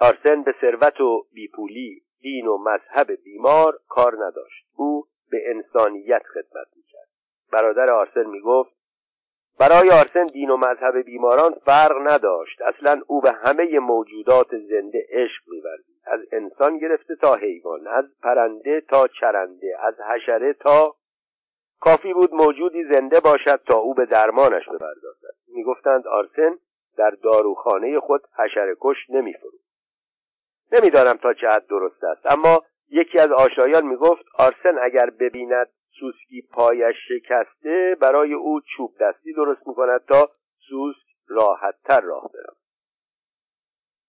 [0.01, 4.67] آرسن به ثروت و بیپولی دین و مذهب بیمار کار نداشت.
[4.77, 7.09] او به انسانیت خدمت می‌کرد.
[7.53, 8.79] برادر آرسن می‌گفت
[9.61, 12.63] برای آرسن دین و مذهب بیماران فرق نداشت.
[12.63, 15.99] اصلا او به همه موجودات زنده عشق میورزید.
[16.07, 20.95] از انسان گرفته تا حیوان از پرنده تا چرنده از حشره تا
[21.81, 25.35] کافی بود موجودی زنده باشد تا او به درمانش بپردازد.
[25.49, 26.59] می‌گفتند آرسن
[26.97, 29.67] در داروخانه خود حشره کش نمیفروخت.
[30.72, 32.33] نمی‌دانم تا چه حد درست است.
[32.33, 35.68] اما یکی از آشایان می‌گفت آرسن اگر ببیند
[36.00, 40.31] سوسکی پایش شکسته برای او چوب دستی درست می‌کند تا
[40.68, 42.57] سوسک راحتتر راه برود.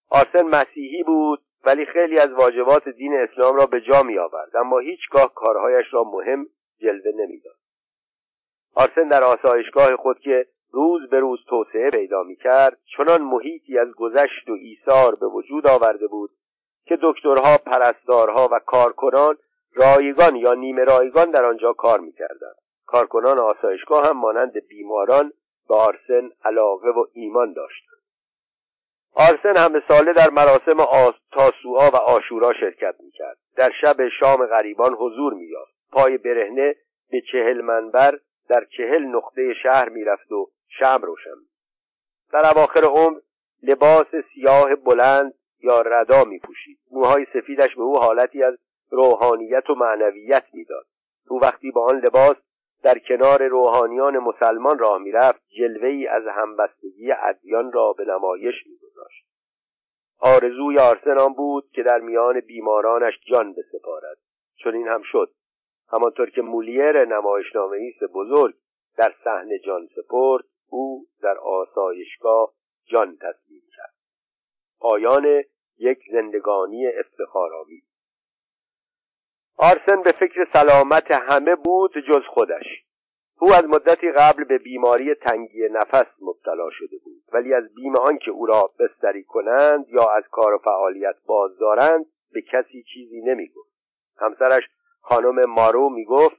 [0.09, 4.79] آرسن مسیحی بود ولی خیلی از واجبات دین اسلام را به جا می آورد اما
[4.79, 6.45] هیچگاه کارهایش را مهم
[6.81, 7.55] جلوه نمی‌داد.
[8.75, 13.91] آرسن در آسایشگاه خود که روز به روز توسعه پیدا می کرد چنان محیطی از
[13.91, 16.29] گذشت و ایثار به وجود آورده بود
[16.85, 19.37] که دکترها پرستارها و کارکنان
[19.73, 22.55] رایگان یا نیمه رایگان در آنجا کار می‌کردند.
[22.85, 25.33] کارکنان آسایشگاه هم مانند بیماران
[25.69, 27.99] به آرسن علاقه و ایمان داشتند.
[29.13, 33.37] آرسن همه ساله در مراسم تاسوعا و آشورا شرکت می‌کرد.
[33.55, 35.73] در شب شام غریبان حضور مییافت.
[35.91, 36.75] پای برهنه
[37.11, 38.19] به چهل منبر
[38.49, 41.35] در چهل نقطه شهر می‌رفت و شم روشن
[42.33, 43.19] در اواخر عمر
[43.63, 48.57] لباس سیاه بلند یا ردا می پوشید موهای سفیدش به او حالتی از
[48.89, 50.85] روحانیت و معنویت می‌داد.
[51.29, 52.35] او وقتی با آن لباس
[52.83, 59.25] در کنار روحانیان مسلمان راه می‌رفت جلوه ای از همبستگی ادیان را به نمایش میگذاشت.
[60.19, 64.17] آرزوی آرسن آن بود که در میان بیمارانش جان بسپارد.
[64.63, 65.31] چون این هم شد.
[65.91, 68.55] همانطور که مولیر نمایشنامه‌ایست بزرگ
[68.97, 72.53] در صحنه جان سپرد او در آسایشگاه
[72.85, 73.68] جان تسلیم
[74.79, 75.43] پایان
[75.77, 77.83] یک زندگانی افتخارآمیز
[79.57, 82.65] آرسن به فکر سلامت همه بود جز خودش.
[83.41, 87.23] او از مدتی قبل به بیماری تنگی نفس مبتلا شده بود.
[87.33, 92.05] ولی از بیم آنکه او را بستری کنند یا از کار و فعالیت باز دارند
[92.31, 93.69] به کسی چیزی نمی‌گفت.
[94.17, 94.63] همسرش
[95.01, 96.37] خانم مارو می‌گفت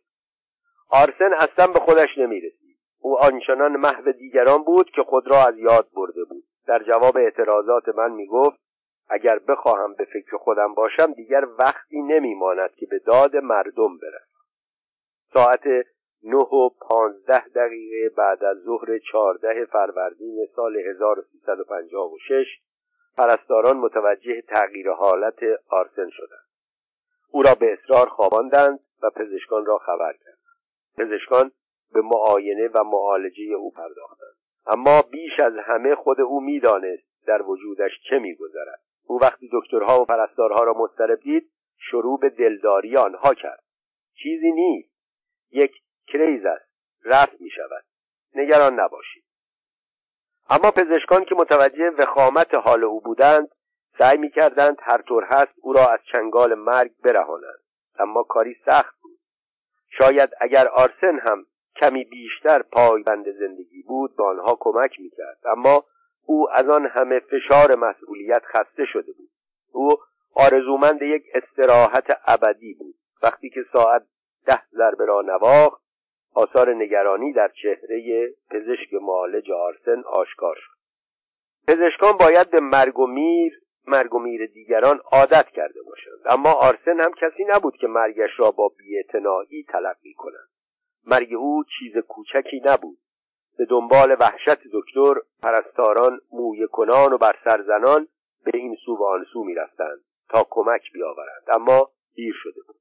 [0.88, 2.78] آرسن اصلا به خودش نمی‌رسید.
[3.00, 6.44] او آنچنان محو دیگران بود که خود را از یاد برده بود.
[6.70, 8.60] در جواب اعتراضات من می‌گفت
[9.08, 14.40] اگر بخواهم به فکر خودم باشم دیگر وقتی نمیماند که به داد مردم برسم.
[15.34, 15.86] ساعت
[16.22, 22.46] نه و پانزده دقیقه بعد از ظهر چهارده فروردین سال 1356
[23.16, 26.46] پرستاران متوجه تغییر حالت آرسن شدند.
[27.30, 30.38] او را به اصرار خواباندند و پزشکان را خبر کردند.
[30.98, 31.52] پزشکان
[31.92, 34.29] به معاینه و معالجه او پرداختند.
[34.72, 38.80] اما بیش از همه خود او می‌دانست در وجودش چه میگذرد.
[39.06, 43.64] او وقتی دکترها و پرستارها را مضطرب دید شروع به دلداری آنها کرد.
[44.22, 44.90] چیزی نیست.
[45.50, 45.72] یک
[46.06, 46.70] کریز است.
[47.04, 47.84] رفت می شود
[48.34, 49.24] نگران نباشید.
[50.50, 53.48] اما پزشکان که متوجه وخامت حال او بودند
[53.98, 57.60] سعی می کردند هر طور هست او را از چنگال مرگ برهانند.
[57.98, 59.18] اما کاری سخت بود.
[59.98, 61.46] شاید اگر آرسن هم
[61.80, 65.84] کمی بیشتر پایبند زندگی بود به آنها کمک می کرد اما
[66.26, 69.30] او از آن همه فشار مسئولیت خسته شده بود.
[69.72, 69.90] او
[70.34, 72.94] آرزومند یک استراحت ابدی بود.
[73.22, 74.02] وقتی که ساعت
[74.46, 75.82] ده ضربه را نواخت
[76.34, 80.76] آثار نگرانی در چهره پزشک معالج آرسن آشکار شد.
[81.68, 86.20] پزشکان باید به مرگ و میر مرگ و میر دیگران عادت کرده باشند.
[86.30, 90.48] اما آرسن هم کسی نبود که مرگش را با بیاعتنایی تلقی کنند
[91.06, 92.98] مرگ او چیز کوچکی نبود.
[93.58, 98.08] به دنبال وحشت دکتر پرستاران موی کنان و بر سرزنان
[98.44, 101.42] به این سو و آن سو می‌رفتند تا کمک بیاورند.
[101.54, 102.76] اما دیر شده بود.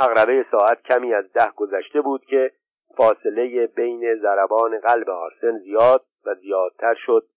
[0.00, 2.52] اقربه ساعت کمی از ده گذشته بود که
[2.96, 7.28] فاصله بین ضربان قلب آرسن زیاد و زیادتر شد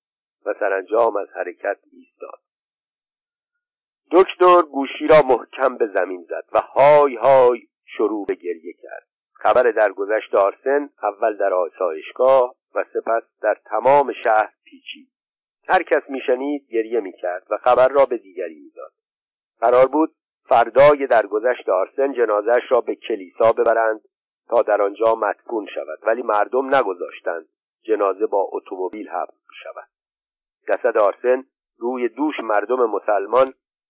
[0.45, 2.39] و سرانجام از حرکت ایستاد.
[4.11, 9.07] دکتر گوشی را محکم به زمین زد و های های شروع به گریه کرد.
[9.45, 15.07] خبر درگذشت آرسن اول در آسایشگاه و سپس در تمام شهر پیچید.
[15.67, 18.91] هر کس میشنید گریه می‌کرد و خبر را به دیگری می‌داد.
[19.59, 20.15] قرار بود
[20.49, 24.01] فردای درگذشت آرسن جنازش را به کلیسا ببرند
[24.49, 27.47] تا در آنجا مدفون شود ولی مردم نگذاشتند
[27.83, 29.25] جنازه با اتومبیل حمل
[29.63, 29.87] شود.
[30.67, 31.43] جسد آرسن
[31.77, 33.45] روی دوش مردم مسلمان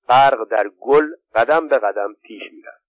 [0.10, 2.85] غرق در گل قدم به قدم پیش می‌رفت.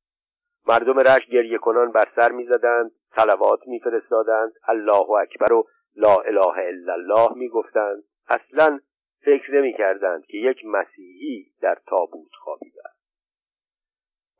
[0.68, 4.52] مردم رشت گریه کنان بر سر می‌زدند صلوات میفرستادند.
[4.68, 8.02] الله اکبر و لا اله الا الله می‌گفتند.
[8.28, 8.80] اصلا
[9.24, 12.96] فکر نمی‌کردند که یک مسیحی در تابوت خوابیده است.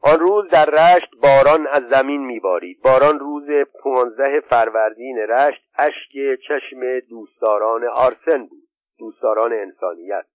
[0.03, 2.83] آن روز در رشت باران از زمین میبارید.
[2.83, 8.69] باران روز پانزده فروردین رشت اشک چشم دوستداران آرسن بود
[8.99, 10.27] دوستداران انسانیت.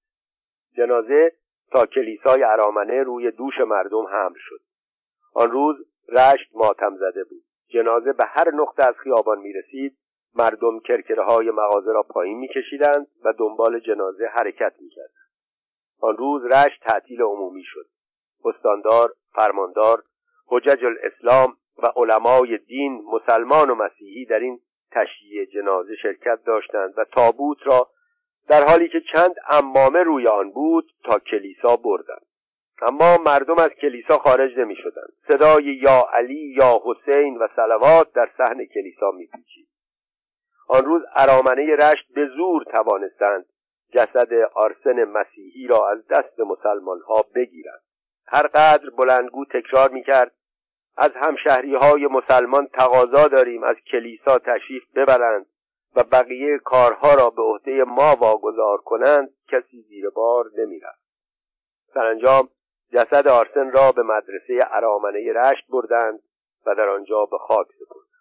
[0.78, 1.32] جنازه
[1.72, 4.60] تا کلیسای ارامنه روی دوش مردم حمل شد.
[5.34, 5.76] آن روز
[6.10, 7.44] رشت ماتم زده بود.
[7.68, 9.98] جنازه به هر نقطه از خیابان می رسید
[10.36, 15.32] مردم کرکره های مغازه را پایین می کشیدند و دنبال جنازه حرکت می کردند.
[16.00, 17.86] آن روز رشت تعطیل عمومی شد.
[18.46, 20.04] استاندار فرماندار
[20.48, 24.60] حجج الاسلام و علمای دین مسلمان و مسیحی در این
[24.92, 27.90] تشییع جنازه شرکت داشتند و تابوت را
[28.48, 32.26] در حالی که چند امامه روی آن بود تا کلیسا بردند.
[32.82, 38.26] اما مردم از کلیسا خارج نمی شدند صدای یا علی یا حسین و سلوات در
[38.38, 39.68] صحن کلیسا می پیچید
[40.68, 43.46] آن روز ارامنه رشت به زور توانستند
[43.94, 47.82] جسد آرسن مسیحی را از دست مسلمان ها بگیرند.
[48.28, 50.32] هر قدر بلندگو تکرار می کرد
[50.98, 55.46] از همشهری های مسلمان تقاضا داریم از کلیسا تشریف ببرند
[55.96, 61.02] و بقیه کارها را به عهده ما واگذار کنند کسی زیر بار نمی‌رفت.
[61.94, 62.50] سرانجام
[62.94, 66.20] جسد آرسن را به مدرسه ارامنه رشت بردند
[66.66, 68.12] و در آنجا به خاک سپردند.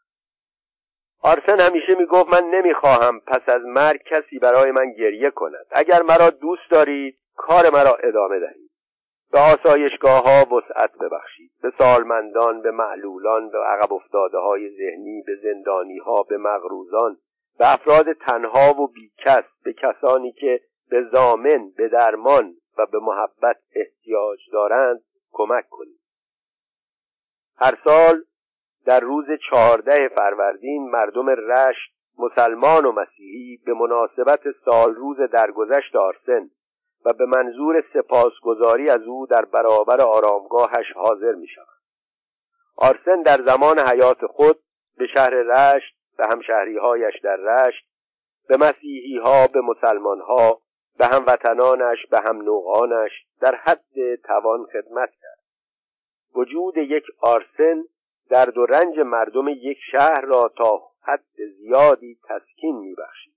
[1.23, 5.67] آرسن همیشه می‌گفت من نمی‌خواهم پس از مرگ کسی برای من گریه کند.
[5.71, 8.71] اگر مرا دوست دارید کار مرا ادامه دهید.
[9.33, 11.51] به آسایشگاه ها وسعت ببخشید.
[11.63, 17.17] به سالمندان به معلولان به عقب افتاده های ذهنی به زندانی ها به مغروزان
[17.59, 20.61] به افراد تنها و بیکس به کسانی که
[20.91, 26.01] به زامن به درمان و به محبت احتیاج دارند کمک کنید
[27.57, 28.25] هر سال
[28.87, 36.51] در روز چهارده فروردین مردم رشت مسلمان و مسیحی به مناسبت سال روز درگذشت آرسن
[37.05, 41.81] و به منظور سپاسگزاری از او در برابر آرامگاهش حاضر می شود.
[42.77, 44.59] آرسن در زمان حیات خود
[44.97, 47.87] به شهر رشت به همشهریهایش در رشت
[48.49, 50.61] به مسیحی ها به مسلمان ها
[51.01, 55.39] به هموطنانش به هم نوعانش در حد توان خدمت کرد.
[56.35, 57.85] وجود یک آرسن
[58.31, 63.35] درد و رنج مردم یک شهر را تا حد زیادی تسکین میبخشید.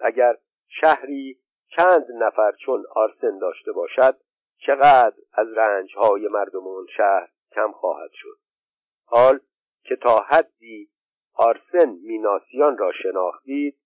[0.00, 0.36] اگر
[0.68, 1.38] شهری
[1.76, 4.16] چند نفر چون آرسن داشته باشد
[4.58, 8.38] چقدر از رنجهای مردم اون شهر کم خواهد شد.
[9.04, 9.40] حال
[9.82, 10.88] که تا حدی
[11.34, 13.76] آرسن میناسیان را شناختید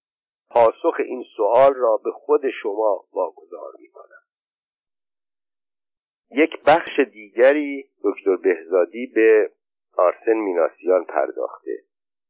[0.50, 4.22] پاسخ این سوال را به خود شما واگذار می‌کنم.
[6.30, 9.50] یک بخش دیگری دکتر بهزادی به
[9.96, 11.78] آرسن میناسیان پرداخته.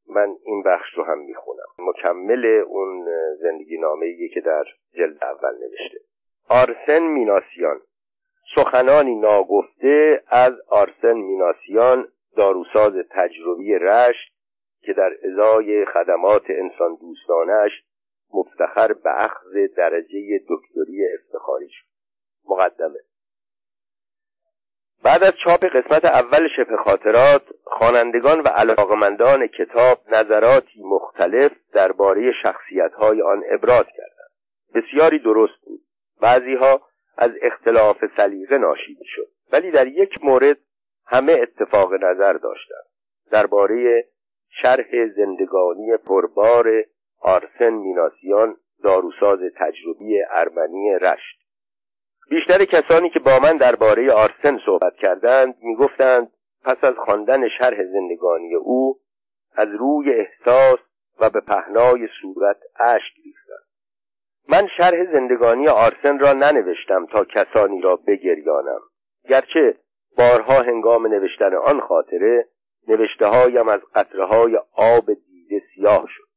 [0.09, 1.67] من این بخش رو هم می‌خونم.
[1.79, 3.07] مکمل اون
[3.41, 5.99] زندگی نامه که در جلد اول نوشته.
[6.49, 7.81] آرسن میناسیان.
[8.55, 14.33] سخنانی ناگفته از آرسن میناسیان داروساز تجربی رشت
[14.83, 17.71] که در ازای خدمات انسان دوستانش
[18.35, 21.87] مفتخر به اخذ درجه دکتری افتخاری شد.
[22.49, 22.99] مقدمه.
[25.05, 33.23] بعد از چاپ قسمت اول شبه خاطرات خوانندگان و علاقمندان کتاب نظراتی مختلف درباره شخصیت‌های
[33.23, 34.31] آن ابراز کردند.
[34.75, 35.81] بسیاری درست بود.
[36.21, 36.83] بعضیها
[37.17, 39.29] از اختلاف سلیقه ناشی شد.
[39.53, 40.59] ولی در یک مورد
[41.07, 42.85] همه اتفاق نظر داشتند.
[43.31, 44.05] درباره
[44.63, 46.85] شرح زندگانی پربار
[47.21, 51.39] آرسن میناسیان داروساز تجربی ارمنی رشت.
[52.31, 56.33] بیشتر کسانی که با من درباره آرسن صحبت کردند می‌گفتند
[56.65, 59.01] پس از خواندن شرح زندگانی او
[59.55, 60.79] از روی احساس
[61.21, 63.69] و به پهنای صورت اشک ریختند
[64.49, 68.81] من شرح زندگانی آرسن را ننوشتم تا کسانی را بگریانم.
[69.29, 69.77] گرچه
[70.19, 72.49] بارها هنگام نوشتن آن خاطره
[72.89, 76.28] نوشته هایم از قطره های آب دیده سیاه شد.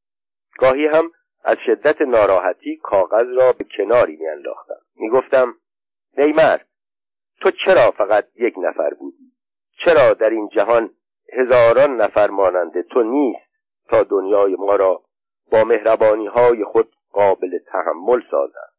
[0.58, 1.12] گاهی هم
[1.44, 4.82] از شدت ناراحتی کاغذ را به کناری میانداختم.
[4.96, 5.56] می‌گفتم
[6.18, 6.68] ای مرد
[7.42, 9.32] تو چرا فقط یک نفر بودی؟
[9.86, 10.90] چرا در این جهان
[11.34, 13.52] هزاران نفر مانند تو نیست
[13.90, 15.04] تا دنیای ما را
[15.52, 18.72] با مهربانی های خود قابل تحمل سازد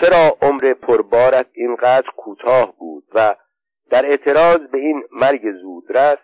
[0.00, 3.36] چرا عمر پربارت اینقدر کوتاه بود و
[3.90, 6.18] در اعتراض به این مرگ زودرس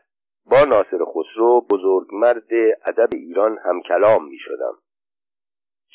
[0.51, 1.66] با ناصر خسرو
[2.12, 2.53] مرد
[2.86, 4.78] ادب ایران هم کلام می شدم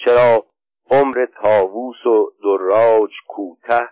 [0.05, 0.45] چرا
[0.91, 3.89] عمر تاووس و دراج کوته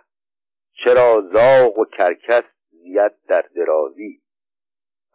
[0.84, 4.22] چرا زاغ و کرکس زیاد در درازی؟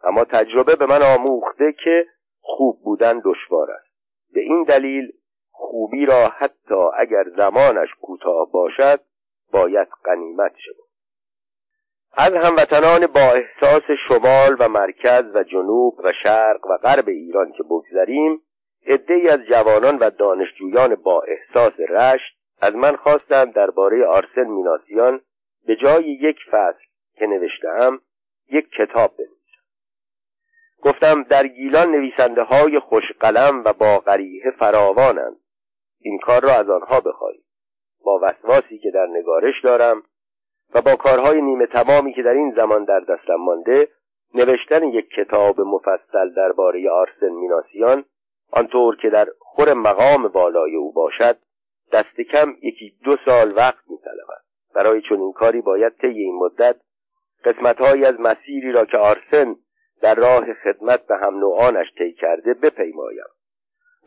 [0.02, 2.06] اما تجربه به من آموخته که
[2.40, 3.88] خوب بودن دشوار است.
[4.32, 5.12] به این دلیل
[5.50, 9.00] خوبی را حتی اگر زمانش کوتاه باشد
[9.52, 10.87] باید قنیمت شود
[12.20, 17.62] از هموطنان با احساس شمال و مرکز و جنوب و شرق و غرب ایران که
[17.62, 18.42] بگذریم
[18.86, 25.20] عدهای از جوانان و دانشجویان با احساس رشت از من خواستند درباره آرسن میناسیان
[25.66, 28.00] به جای یک فصل که نوشتم
[28.50, 29.62] یک کتاب بنویسم.
[30.82, 35.36] گفتم در گیلان نویسنده های خوشقلم و با غریحه فراوانند.
[36.00, 37.44] این کار را از آنها بخواهید
[38.04, 40.02] با وسواسی که در نگارش دارم
[40.74, 43.88] و با کارهای نیمه تمامی که در این زمان در دستم مانده
[44.34, 48.04] نوشتن یک کتاب مفصل درباره آرسن میناسیان
[48.52, 51.36] آنطور که در خور مقام بالای او باشد
[51.92, 54.42] دست کم یکی دو سال وقت میطلبد.
[54.74, 56.76] برای چنین کاری باید طی این مدت
[57.44, 59.56] قسمتهایی از مسیری را که آرسن
[60.02, 63.24] در راه خدمت به هم نوعانش طی کرده بپیمایم.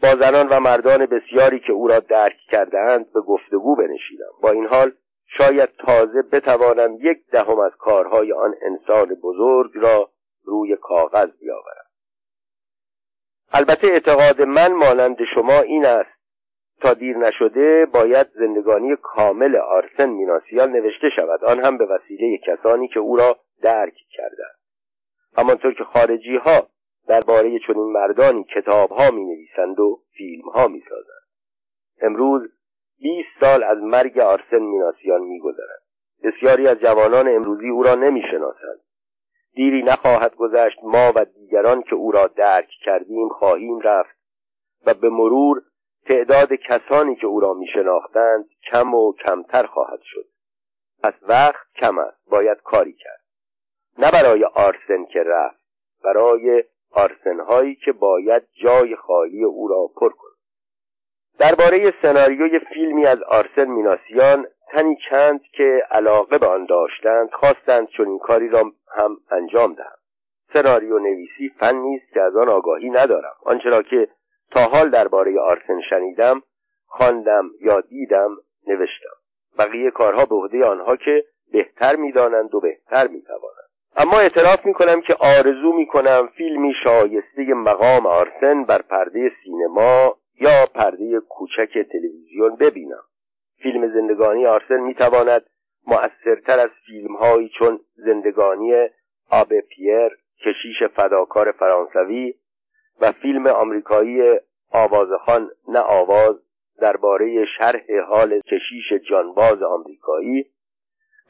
[0.03, 4.31] با زنان و مردان بسیاری که او را درک کردهاند به گفتگو بنشینم.
[4.41, 4.91] با این حال
[5.37, 10.09] شاید تازه بتوانم یک دهم از کارهای آن انسان بزرگ را
[10.43, 11.85] روی کاغذ بیاورم.
[13.53, 16.21] البته اعتقاد من مانند شما این است
[16.81, 21.43] تا دیر نشده باید زندگانی کامل آرسن میناسیان نوشته شود.
[21.43, 24.55] آن هم به وسیله کسانی که او را درک کردند.
[25.37, 26.67] همانطور که خارجی ها
[27.07, 31.27] درباره چنین مردانی کتاب ها می نویسند و فیلم ها می سازند.
[32.01, 32.41] امروز
[33.01, 35.81] 20 سال از مرگ آرسن میناسیان میگذرد.
[36.23, 38.79] بسیاری از جوانان امروزی او را نمی‌شناسند.
[39.53, 44.17] دیری نخواهد گذشت ما و دیگران که او را درک کردیم خواهیم رفت
[44.85, 45.61] و به مرور
[46.05, 50.25] تعداد کسانی که او را میشناختند کم و کمتر خواهد شد.
[51.03, 52.29] پس وقت کم است.
[52.29, 53.21] باید کاری کرد.
[53.97, 55.61] نه برای آرسن که رفت
[56.03, 60.30] برای آرسن هایی که باید جای خالی او را پر کند.
[61.41, 68.07] درباره سناریوی فیلمی از آرسن میناسیان تنی چند که علاقه به آن داشتند خواستند چون
[68.07, 68.63] این کاری را
[68.95, 69.95] هم انجام دهم.
[70.53, 73.33] سناریو نویسی فنی است که از آن آگاهی ندارم.
[73.45, 74.07] آنچه را که
[74.51, 76.41] تا حال درباره آرسن شنیدم
[76.85, 78.37] خواندم یا دیدم
[78.67, 79.15] نوشتم.
[79.59, 83.69] بقیه کارها به عهده آنها که بهتر می‌دانند و بهتر می‌توانند.
[83.97, 91.19] اما اعتراف می‌کنم که آرزو می‌کنم فیلمی شایسته مقام آرسن بر پرده سینما یا پرده
[91.19, 93.03] کوچک تلویزیون ببینم.
[93.63, 95.45] فیلم زندگانی آرسن می‌تواند
[95.87, 98.73] مؤثرتر از فیلم هایی چون زندگانی
[99.29, 100.09] آب پیر
[100.45, 102.33] کشیش فداکار فرانسوی
[103.01, 104.39] و فیلم آمریکایی
[104.71, 106.35] آوازخان نه آواز
[106.79, 110.45] درباره شرح حال کشیش جانباز آمریکایی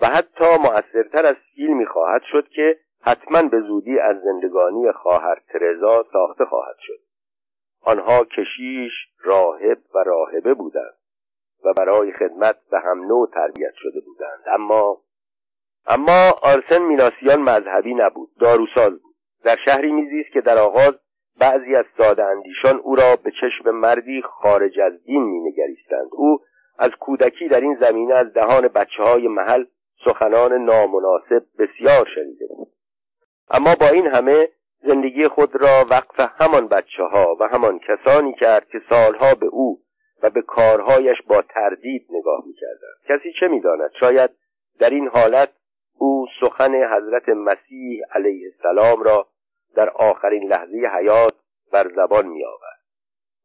[0.02, 6.06] و حتی مؤثرتر از فیلمی خواهد شد که حتما به زودی از زندگانی خواهر ترزا
[6.14, 7.11] ساخته خواهد شد.
[7.82, 8.92] آنها کشیش
[9.24, 10.98] راهب و راهبه بودند
[11.66, 14.44] و برای خدمت به هم نوع تربیت شده بودند.
[14.54, 14.98] اما
[15.88, 19.16] اما آرسن میناسیان مذهبی نبود داروساز بود.
[19.44, 21.00] در شهری میزیست که در آغاز
[21.40, 26.10] بعضی از ساده اندیشان او را به چشم مردی خارج از دین مینگریستند.
[26.12, 26.40] او
[26.80, 29.66] از کودکی در این زمینه از دهان بچه های محل
[30.06, 32.68] سخنان نامناسب بسیار شنیده بود.
[33.52, 34.50] اما با این همه
[34.84, 39.82] زندگی خود را وقف همان بچه ها و همان کسانی کرد که سالها به او
[40.24, 42.98] و به کارهایش با تردید نگاه می‌کردند.
[43.10, 44.30] کسی چه می‌داند؟ شاید
[44.80, 45.50] در این حالت
[45.98, 49.28] او سخن حضرت مسیح علیه السلام را
[49.76, 51.34] در آخرین لحظه حیات
[51.72, 52.82] بر زبان میآورد.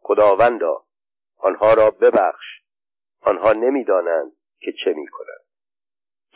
[0.01, 0.83] خداوندا
[1.39, 2.45] آنها را ببخش.
[3.21, 5.46] آنها نمی‌دانند که چه می‌کنند.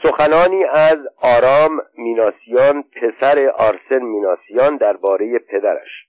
[0.03, 6.09] سخنانی از آرام میناسیان پسر آرسن میناسیان درباره پدرش.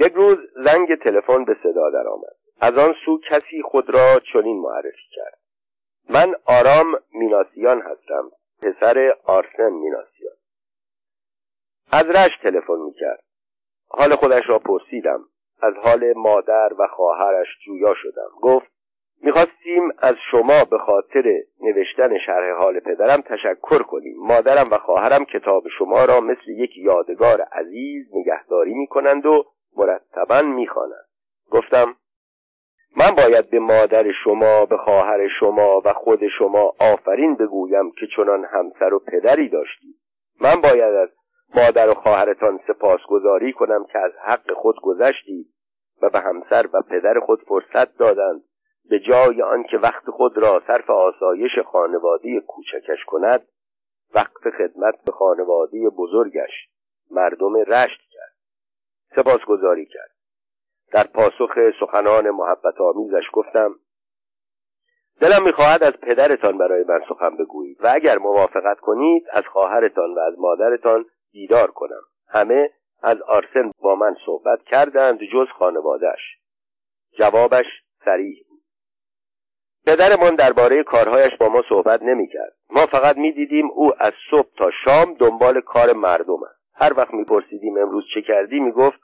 [0.00, 2.36] یک روز زنگ تلفن به صدا درآمد.
[2.60, 5.38] از آن سو کسی خود را چنین معرفی کرد.
[6.10, 8.30] من آرام میناسیان هستم
[8.62, 10.36] پسر آرسن میناسیان.
[11.92, 13.22] از رشت تلفن می‌کرد.
[13.88, 15.24] حال خودش را پرسیدم.
[15.62, 18.28] از حال مادر و خواهرش جویا شدم.
[18.42, 18.75] گفت
[19.22, 24.16] می‌خواستیم از شما به خاطر نوشتن شرح حال پدرم تشکر کنیم.
[24.18, 29.44] مادرم و خواهرم کتاب شما را مثل یک یادگار عزیز نگهداری می‌کنند و
[29.76, 31.06] مرتبا می‌خوانند.
[31.50, 31.86] گفتم
[32.96, 38.44] من باید به مادر شما به خواهر شما و خود شما آفرین بگویم که چنان
[38.44, 39.96] همسر و پدری داشتید.
[40.40, 41.08] من باید از
[41.54, 45.46] مادر و خواهرتان سپاسگزاری کنم که از حق خود گذشتید
[46.02, 48.42] و به همسر و پدر خود فرصت دادند.
[48.90, 53.48] به جای آنکه وقت خود را صرف آسایش خانواده کوچکش کند
[54.14, 56.68] وقت خدمت به خانواده بزرگش
[57.10, 58.34] مردم رشت کرد.
[59.16, 60.10] سپاسگزاری کرد.
[60.92, 63.74] در پاسخ سخنان محبت آمیزش گفتم
[65.20, 70.18] دلم می‌خواهد از پدرتان برای من سخن بگویید و اگر موافقت کنید از خواهرتان و
[70.18, 72.02] از مادرتان دیدار کنم.
[72.28, 72.70] همه
[73.02, 76.38] از آرسن با من صحبت کردند جز خانوادهش
[77.18, 77.66] جوابش
[78.04, 78.46] سریح
[79.86, 82.52] پدرمان درباره کارهایش با ما صحبت نمی‌کرد.
[82.70, 86.60] ما فقط می‌دیدیم او از صبح تا شام دنبال کار مردم است.
[86.74, 88.98] هر وقت میپرسیدیم امروز چه کردی می‌گفت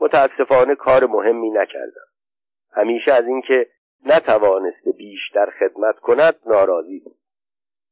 [0.00, 2.06] متاسفانه کار مهمی نکردم.
[2.72, 3.66] همیشه از اینکه
[4.06, 7.16] نتوانسته بیشتر خدمت کند ناراضی بود.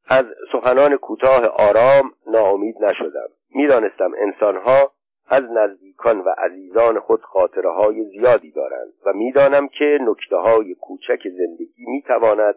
[0.09, 3.29] از سخنان کوتاه آرام ناامید نشدم.
[3.51, 4.93] می‌دانستم انسانها
[5.31, 11.29] از نزدیکان و عزیزان خود خاطره های زیادی دارند و می‌دانم که نکته های کوچک
[11.29, 12.55] زندگی می‌تواند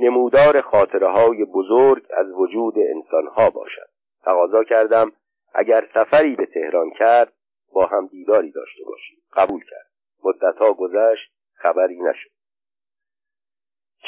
[0.00, 3.88] نمودار خاطره های بزرگ از وجود انسانها باشد.
[4.24, 5.12] تقاضا کردم
[5.54, 7.32] اگر سفری به تهران کرد
[7.72, 9.18] با هم دیداری داشته باشیم.
[9.32, 9.86] قبول کرد.
[10.24, 12.30] مدتها گذشت خبری نشد.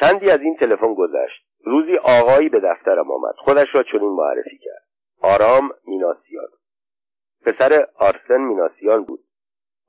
[0.01, 1.45] چندی از این تلفن گذشت.
[1.65, 3.35] روزی آقایی به دفترم آمد.
[3.37, 4.85] خودش را چنین معرفی کرد.
[5.23, 6.49] آرام میناسیان
[7.47, 9.21] پسر آرسن میناسیان بود.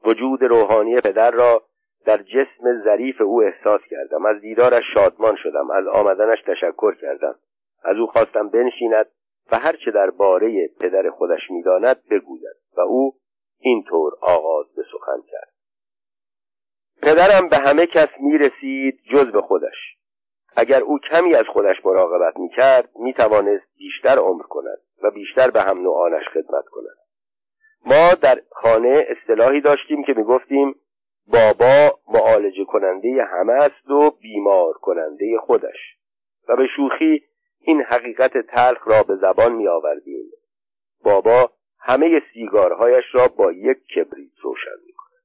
[0.06, 1.64] وجود روحانی پدر را
[2.06, 4.26] در جسم ظریف او احساس کردم.
[4.26, 5.72] از دیدارش شادمان شدم.
[5.72, 7.36] از آمدنش تشکر کردم.
[7.84, 9.06] از او خواستم بنشیند
[9.52, 13.16] و هرچه در باره پدر خودش می‌داند بگوید و او
[13.60, 15.54] اینطور آغاز به سخن کرد.
[17.02, 19.98] پدرم به همه کس می رسید جز به خودش.
[20.56, 25.82] اگر او کمی از خودش مراقبت می‌کرد می‌توانست بیشتر عمر کند و بیشتر به هم
[25.82, 26.98] نوعانش خدمت کند.
[27.86, 30.76] ما در خانه اصطلاحی داشتیم که می‌گفتیم
[31.28, 35.96] بابا معالجه کننده همه است و بیمار کننده خودش.
[36.50, 37.24] و به شوخی
[37.60, 40.32] این حقیقت تلخ را به زبان می آوردیم
[41.04, 45.24] بابا همه سیگارهایش را با یک کبریت روشن می کند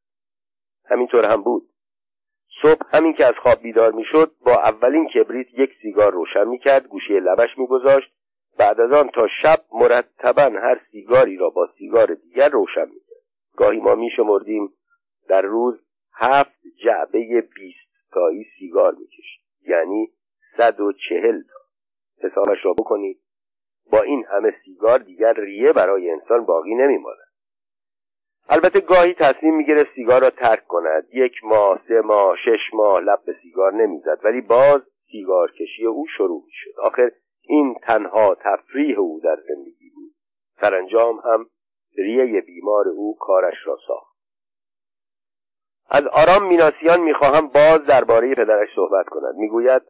[0.84, 1.68] همینطور هم بود.
[2.62, 6.58] صبح همین که از خواب بیدار می شد با اولین کبریت یک سیگار روشن می
[6.58, 8.12] کرد گوشه لبش می گذاشت
[8.58, 13.20] بعد از آن تا شب مرتبا هر سیگاری را با سیگار دیگر روشن می کرد
[13.56, 14.72] گاهی ما می شمردیم
[15.28, 15.80] در روز
[16.14, 20.10] هفت جعبه بیست تایی سیگار می کشید یعنی
[20.56, 21.60] صد و چهل تا.
[22.28, 23.20] حسابش را بکنید.
[23.92, 27.30] با این همه سیگار دیگر ریه برای انسان باقی نمیماند.
[28.48, 31.06] البته گاهی تصمیم می‌گرفت سیگار را ترک کند.
[31.12, 34.20] یک ماه سه ماه شش ماه لب به سیگار نمی‌زد.
[34.24, 34.80] ولی باز
[35.12, 37.10] سیگار کشی او شروع شد آخر
[37.50, 40.12] این تنها تفریح او در زندگی بود.
[40.60, 41.46] سرانجام هم
[41.96, 44.16] ریه بیمار او کارش را ساخت.
[45.90, 49.34] از آرام میناسیان می‌خواهم باز درباره پدرش صحبت کند.
[49.34, 49.82] می‌گوید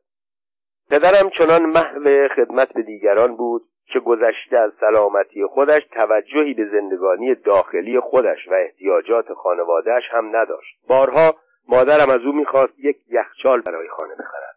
[0.91, 7.35] پدرم چنان محو خدمت به دیگران بود که گذشته از سلامتی خودش توجهی به زندگانی
[7.35, 10.77] داخلی خودش و احتیاجات خانوادهش هم نداشت.
[10.89, 11.35] بارها
[11.69, 14.57] مادرم از او می‌خواست یک یخچال برای خانه بخرد.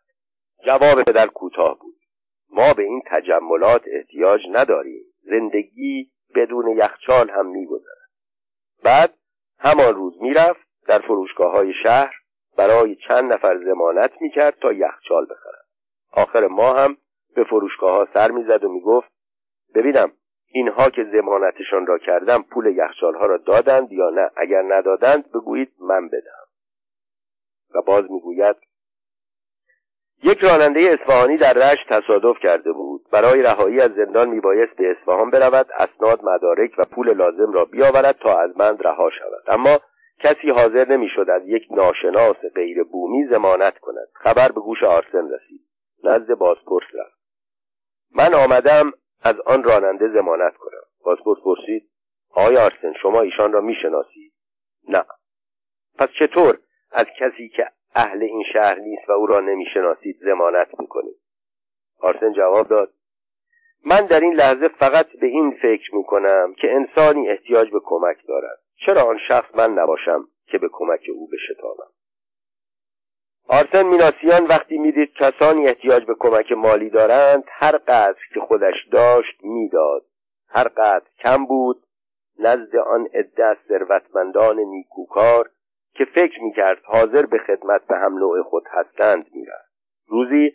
[0.66, 2.03] جواب پدر کوتاه بود.
[2.54, 5.04] ما به این تجملات احتیاج نداریم.
[5.22, 8.10] زندگی بدون یخچال هم میگذرد.
[8.84, 9.14] بعد
[9.60, 12.14] همان روز می‌رفت در فروشگاه های شهر
[12.58, 15.66] برای چند نفر زمانت می‌کرد تا یخچال بخرد.
[16.12, 16.97] آخر ما هم
[17.36, 19.12] به فروشگاه ها سر می‌زد و می‌گفت
[19.76, 20.12] ببینم
[20.47, 25.74] اینها که زمانتشان را کردم پول یخچال ها را دادند یا نه؟ اگر ندادند بگویید
[25.80, 26.47] من بدهم.
[27.76, 28.56] و باز می‌گوید
[30.26, 33.01] یک راننده اصفهانی در رشت تصادف کرده بود.
[33.11, 38.17] برای رهایی از زندان میبایست به اصفهان برود اسناد مدارک و پول لازم را بیاورد
[38.19, 39.43] تا از بند رها شود.
[39.47, 39.80] اما
[40.19, 44.07] کسی حاضر نمی‌شد از یک ناشناس غیر بومی زمانت کند.
[44.13, 45.61] خبر به گوش آرسن رسید.
[46.03, 47.17] نزد بازپرس رفت.
[48.15, 48.91] من آمدم
[49.24, 50.84] از آن راننده زمانت کنم.
[51.05, 51.89] بازپرس پرسید
[52.32, 54.34] آقای آرسن شما ایشان را می‌شناسید؟
[54.89, 55.03] نه.
[55.99, 56.57] پس چطور؟
[56.91, 61.16] از کسی که اهل این شهر نیست و او را نمی‌شناسید زمانت می‌کنید.
[62.00, 62.94] آرسن جواب داد
[63.86, 68.60] من در این لحظه فقط به این فکر می‌کنم که انسانی احتیاج به کمک دارد.
[68.86, 71.91] چرا آن شخص من نباشم که به کمک او بشتابم؟
[73.50, 79.44] آرسن میناسیان وقتی می‌دید کسانی احتیاج به کمک مالی دارند هر قدر که خودش داشت
[79.44, 80.06] می‌داد.
[80.48, 81.84] هر قدر کم بود
[82.39, 85.50] نزد آن عده ثروتمندان نیکوکار
[85.94, 89.74] که فکر می‌کرد حاضر به خدمت به هم نوع خود هستند می‌رفت.
[90.08, 90.52] روزی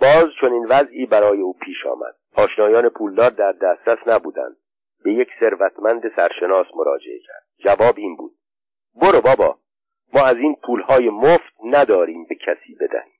[0.00, 2.14] باز چون این وضعی برای او پیش آمد.
[2.36, 4.56] آشنایان پولدار در دسترس نبودند.
[5.04, 7.44] به یک ثروتمند سرشناس مراجعه کرد.
[7.58, 8.32] جواب این بود.
[8.94, 9.58] برو بابا
[10.14, 13.12] ما از این پولهای مفت نداریم به کسی بدهیم.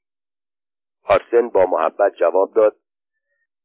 [1.05, 2.77] آرسن با محبت جواب داد.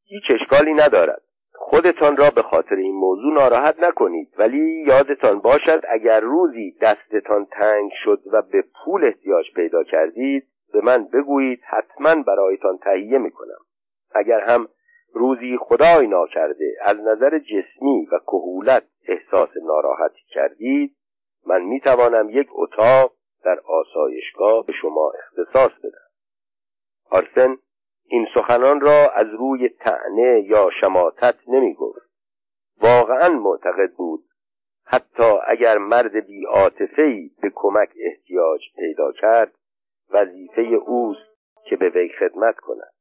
[0.05, 1.21] هیچ اشکالی ندارد.
[1.59, 7.91] خودتان را به خاطر این موضوع ناراحت نکنید ولی یادتان باشد اگر روزی دستتان تنگ
[8.03, 13.57] شد و به پول احتیاج پیدا کردید به من بگویید حتما برایتان تهیه می‌کنم.
[14.15, 14.67] اگر هم
[15.13, 20.95] روزی خدای ناکرده از نظر جسمی و کهولت احساس ناراحتی کردید
[21.47, 26.07] من می‌توانم یک اتاق در آسایشگاه به شما اختصاص بدم.
[27.09, 27.57] آرسن
[28.09, 32.07] این سخنان را از روی تعنه یا شماتت نمی گفت.
[32.81, 34.23] واقعا معتقد بود.
[34.85, 36.45] حتی اگر مرد بی
[37.41, 39.51] به کمک احتیاج پیدا کرد
[40.09, 42.93] وظیفه اوست که به وی خدمت کند.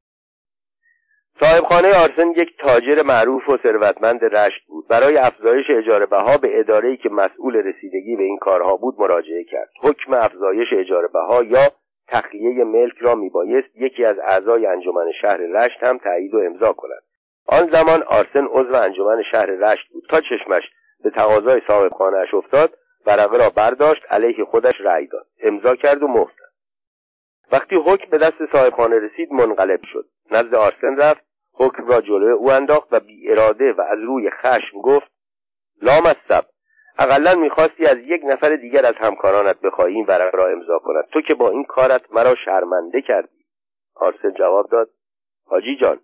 [1.41, 4.89] صاحبخانه آرسن یک تاجر معروف و ثروتمند رشت بود.
[4.89, 9.71] برای افزایش اجاره بها به اداره‌ای که مسئول رسیدگی به این کارها بود مراجعه کرد.
[9.83, 11.69] حکم افزایش اجاره بها یا
[12.09, 17.03] تخلیه ملک را میبایست یکی از اعضای انجمن شهر رشت هم تایید و امضا کند.
[17.47, 20.05] آن زمان آرسن عضو انجمن شهر رشت بود.
[20.11, 20.63] تا چشمش
[21.05, 25.27] به تقاضای صاحبخانهاش افتاد ورقه را برداشت علیه خودش رأی داد.
[25.43, 26.37] امضا کرد و مفت.
[27.53, 30.07] وقتی حکم به دست صاحبخانه رسید منقلب شد.
[30.31, 34.81] نزد آرسن رفت حکم را جلوی او انداخت و بی اراده و از روی خشم
[34.83, 35.11] گفت
[35.83, 36.45] لامصب.
[36.99, 41.21] اقلا می‌خواستی از یک نفر دیگر از همکارانت بخواهی این ورق را امضا کند تو
[41.21, 43.45] که با این کارت مرا شرمنده کردی.
[43.95, 44.91] آرسن جواب داد
[45.47, 46.01] حاجی جان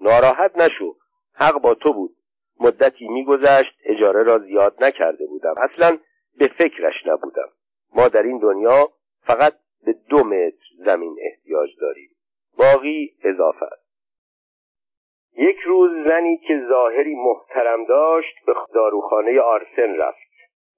[0.00, 0.96] ناراحت نشو.
[1.34, 2.16] حق با تو بود.
[2.60, 5.54] مدتی میگذشت اجاره را زیاد نکرده بودم.
[5.56, 5.98] اصلا
[6.38, 7.48] به فکرش نبودم.
[7.94, 8.88] ما در این دنیا
[9.26, 9.54] فقط
[9.86, 12.10] به دو متر زمین احتیاج داریم.
[12.58, 13.84] باقی اضافه است.
[15.36, 20.23] یک روز زنی که ظاهری محترم داشت به داروخانه آرسن رفت.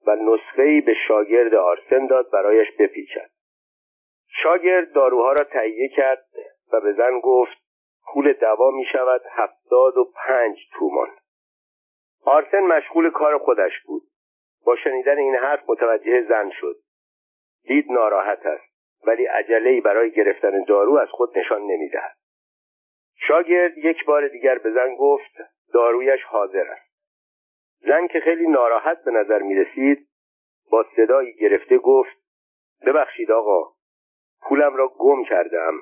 [0.07, 3.29] و نسخه به شاگرد آرسن داد برایش بپیچد.
[4.43, 6.25] شاگرد داروها را تهیه کرد
[6.73, 7.57] و به زن گفت
[8.13, 11.09] پول دوا می شود هفتاد و پنج تومان.
[12.25, 14.03] آرسن مشغول کار خودش بود.
[14.65, 16.75] با شنیدن این حرف متوجه زن شد.
[17.63, 18.67] دید ناراحت است
[19.07, 22.17] ولی عجله برای گرفتن دارو از خود نشان نمی‌دهد.
[23.27, 25.31] شاگرد یک بار دیگر به زن گفت
[25.73, 26.86] دارویش حاضر است.
[27.79, 30.07] زن که خیلی ناراحت به نظر می رسید
[30.71, 32.17] با صدایی گرفته گفت
[32.85, 33.71] ببخشید آقا
[34.41, 35.73] پولم را گم کردم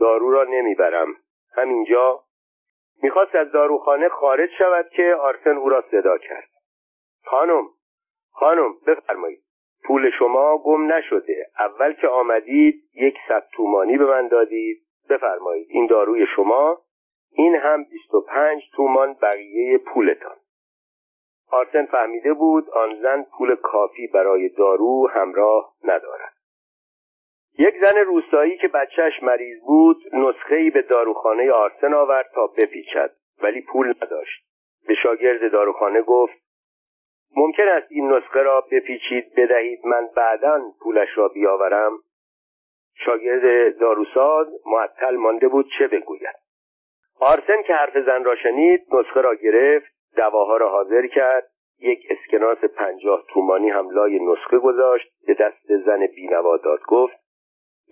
[0.00, 1.16] دارو را نمی‌برم
[1.52, 2.20] همینجا.
[3.02, 6.48] می‌خواست از داروخانه خارج شود که آرسن او را صدا کرد.
[7.24, 7.68] خانم
[8.32, 9.42] خانم بفرمایید
[9.84, 14.78] پول شما گم نشده اول که آمدید یک صد تومانی به من دادید
[15.10, 16.82] بفرمایید این داروی شما
[17.32, 20.36] این هم بیست و پنج تومان بقیه پولتان.
[21.50, 26.32] آرسن فهمیده بود آن زن پول کافی برای دارو همراه ندارد.
[27.58, 33.10] یک زن روستایی که بچهش مریض بود نسخه به داروخانه آرسن آورد تا بپیچد
[33.42, 34.44] ولی پول نداشت.
[34.88, 36.34] به شاگرد داروخانه گفت
[37.36, 41.92] ممکن است این نسخه را بپیچید بدهید من بعدا پولش را بیاورم.
[42.94, 46.36] شاگرد داروساز معطل مانده بود چه بگوید.
[47.20, 51.50] آرسن که حرف زن را شنید نسخه را گرفت دواها را حاضر کرد.
[51.80, 55.12] یک اسکناس پنجاه تومانی هم لای نسخه گذاشت.
[55.26, 57.16] به دست زن بینوا داد گفت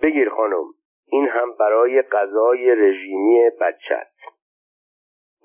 [0.03, 0.65] بگیر خانم
[1.09, 4.11] این هم برای غذای رژیمی بچت.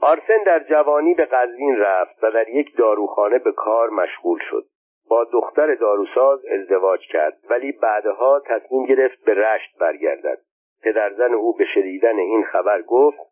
[0.02, 4.66] آرسن در جوانی به قزوین رفت و در یک داروخانه به کار مشغول شد.
[5.10, 10.38] با دختر داروساز ازدواج کرد ولی بعدها تصمیم گرفت به رشت برگردد.
[10.84, 13.31] پدرزن او به شدیدن این خبر گفت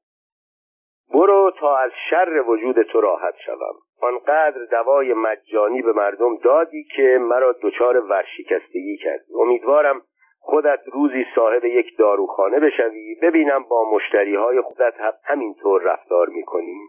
[1.13, 3.75] برو تا از شر وجود تو راحت شوم.
[4.01, 9.33] آنقدر دوای مجانی به مردم دادی که مرا دچار ورشکستگی کردی.
[9.39, 10.01] امیدوارم
[10.39, 13.15] خودت روزی صاحب یک داروخانه بشوی.
[13.21, 16.79] ببینم با مشتری های خودت هم همینطور رفتار می‌کنی.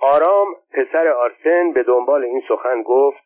[0.00, 3.24] آرام پسر آرسن به دنبال این سخن گفت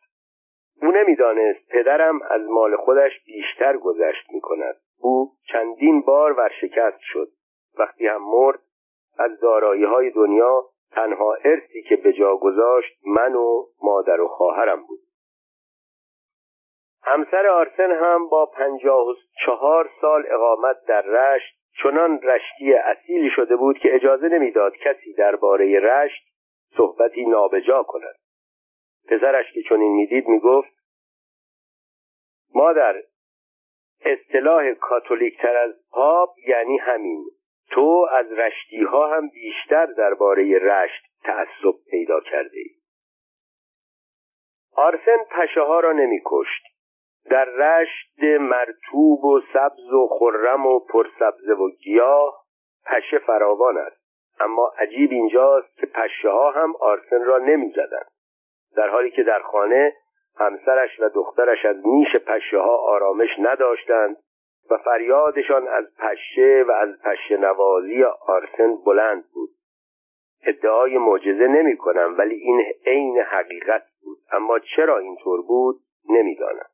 [0.81, 4.75] او نمی‌دانست پدرم از مال خودش بیشتر گذشت می‌کند.
[4.99, 7.27] او چندین بار ورشکست شد.
[7.79, 8.59] وقتی هم مرد
[9.21, 14.85] از دارایی های دنیا تنها ارثی که به جا گذاشت من و مادر و خواهرم
[14.87, 14.99] بود.
[17.03, 19.13] همسر آرسن هم با پنجاه و
[19.45, 25.79] چهار سال اقامت در رشت چنان رشتی اصیلی شده بود که اجازه نمی‌داد کسی درباره
[25.79, 26.23] رشت
[26.77, 28.15] صحبتی نابجا کند.
[29.07, 30.69] پسرش که چنین می‌دید می‌گفت
[32.55, 33.01] مادر
[34.05, 37.25] اصطلاح کاتولیک تر از پاپ یعنی همین.
[37.71, 42.69] تو از رشتی ها هم بیشتر درباره رشت تعصب پیدا کرده ای
[44.75, 46.63] آرسن پشه ها را نمی کشت
[47.29, 52.45] در رشت مرتوب و سبز و خرم و پرسبزه و گیاه
[52.85, 54.01] پشه فراوان است.
[54.39, 58.03] اما عجیب اینجاست که پشه ها هم آرسن را نمی زدن.
[58.75, 59.93] در حالی که در خانه
[60.39, 64.17] همسرش و دخترش از نیش پشه ها آرامش نداشتند
[64.71, 69.49] و فریادشان از پشه و از پشه نوازی آرسن بلند بود.
[70.45, 74.17] ادعای معجزه نمی کنم ولی این عین حقیقت بود.
[74.31, 75.75] اما چرا اینطور بود
[76.09, 76.65] نمی‌دانم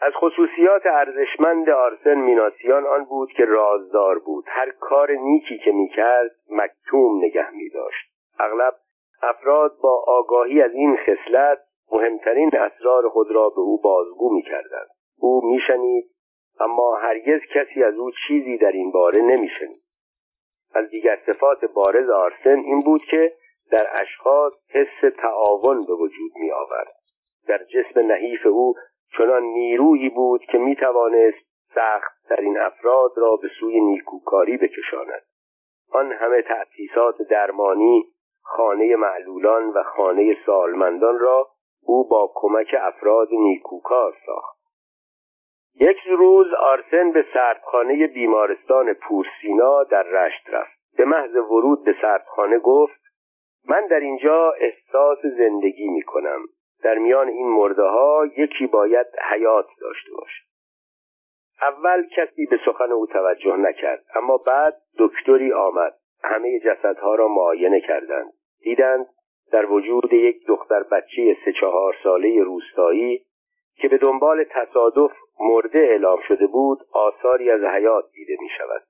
[0.00, 4.44] از خصوصیات ارزشمند آرسن میناسیان آن بود که رازدار بود.
[4.48, 8.10] هر کار نیکی که می‌کرد مکتوم نگه می داشت.
[8.38, 8.74] اغلب
[9.22, 11.58] افراد با آگاهی از این خصلت
[11.92, 16.10] مهمترین اسرار خود را به او بازگو می‌کردند او میشنید
[16.60, 19.82] اما هرگز کسی از او چیزی در این باره نمیشنید.
[20.74, 23.32] از دیگر صفات بارز آرسن این بود که
[23.70, 26.92] در اشخاص حس تعاون به وجود می آورد.
[27.48, 28.74] در جسم نحیف او
[29.18, 35.22] چنان نیرویی بود که می توانست سخت این افراد را به سوی نیکوکاری بکشاند.
[35.92, 38.04] آن همه تأسیسات درمانی
[38.42, 41.48] خانه معلولان و خانه سالمندان را
[41.82, 44.57] او با کمک افراد نیکوکار ساخت.
[45.80, 50.78] یک روز آرسن به سردخانه بیمارستان پورسینا در رشت رفت.
[50.96, 53.00] به محض ورود به سردخانه گفت
[53.68, 56.40] من در اینجا احساس زندگی می کنم.
[56.82, 60.48] در میان این مرده ها یکی باید حیات داشته باشد
[61.62, 65.94] اول کسی به سخن او توجه نکرد اما بعد دکتری آمد.
[66.24, 68.32] همه جسدها را معاینه کردند.
[68.60, 69.06] دیدند
[69.52, 73.24] در وجود یک دختر بچه سه چهار ساله روستایی
[73.80, 78.82] که به دنبال تصادف مرده اعلام شده بود آثاری از حیات دیده می شود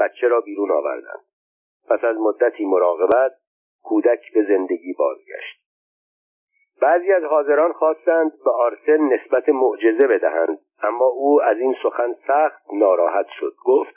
[0.00, 1.24] بچه را بیرون آوردند.
[1.90, 3.32] پس از مدتی مراقبت
[3.82, 5.58] کودک به زندگی بازگشت.
[6.80, 12.62] بعضی از حاضران خواستند به آرسن نسبت معجزه بدهند اما او از این سخن سخت
[12.72, 13.54] ناراحت شد.
[13.64, 13.94] گفت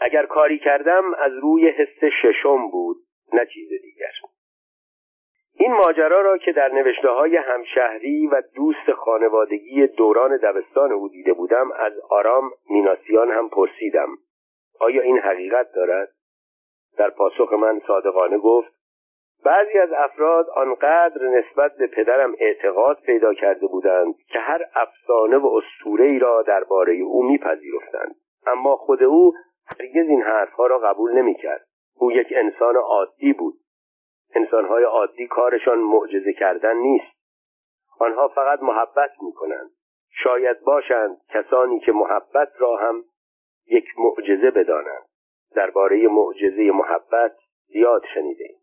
[0.00, 2.96] اگر کاری کردم از روی حس ششم بود
[3.32, 4.31] نه چیز دیگر.
[5.62, 11.32] این ماجرا را که در نوشته های همشهری و دوست خانوادگی دوران دبستان او دیده
[11.32, 14.08] بودم از آرام میناسیان هم پرسیدم.
[14.80, 16.08] آیا این حقیقت دارد؟
[16.98, 18.72] در پاسخ من صادقانه گفت
[19.44, 25.46] بعضی از افراد آنقدر نسبت به پدرم اعتقاد پیدا کرده بودند که هر افسانه و
[25.46, 28.14] اسطوره ای را درباره او میپذیرفتند.
[28.46, 29.32] اما خود او
[29.78, 31.66] هرگز این حرفها را قبول نمی‌کرد.
[31.96, 33.54] او یک انسان عادی بود.
[34.34, 37.12] انسانهای عادی کارشان معجزه کردن نیست.
[37.98, 39.70] آنها فقط محبت می‌کنند.
[40.10, 43.04] شاید باشند کسانی که محبت را هم
[43.66, 45.04] یک معجزه بدانند.
[45.54, 47.32] درباره معجزه محبت
[47.72, 48.62] زیاد شنیده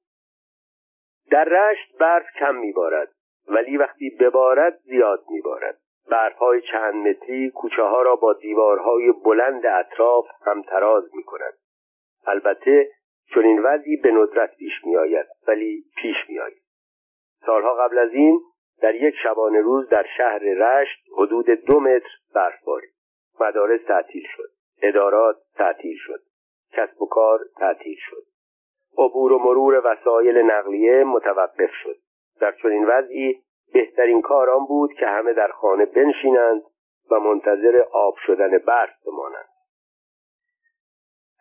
[1.31, 3.11] در رشت برف کم میبارد
[3.47, 5.77] ولی وقتی ببارد زیاد میبارد.
[6.11, 11.53] برفهای چند متری کوچه ها را با دیوارهای بلند اطراف همتراز می کند.
[12.25, 12.91] البته
[13.33, 16.61] چون این وضعی به ندرت پیش می آید ولی پیش می آید.
[17.45, 18.41] سالها قبل از این
[18.81, 22.93] در یک شبانه روز در شهر رشت حدود دو متر برف بارید.
[23.39, 24.49] مدارس تعطیل شد.
[24.81, 26.19] ادارات تعطیل شد.
[26.71, 28.23] کسب و کار تعطیل شد.
[28.97, 31.95] عبور و مرور وسایل نقلیه متوقف شد.
[32.41, 33.41] در چنین وضعی
[33.73, 36.61] بهترین کار آن بود که همه در خانه بنشینند
[37.11, 39.48] و منتظر آب شدن برف بمانند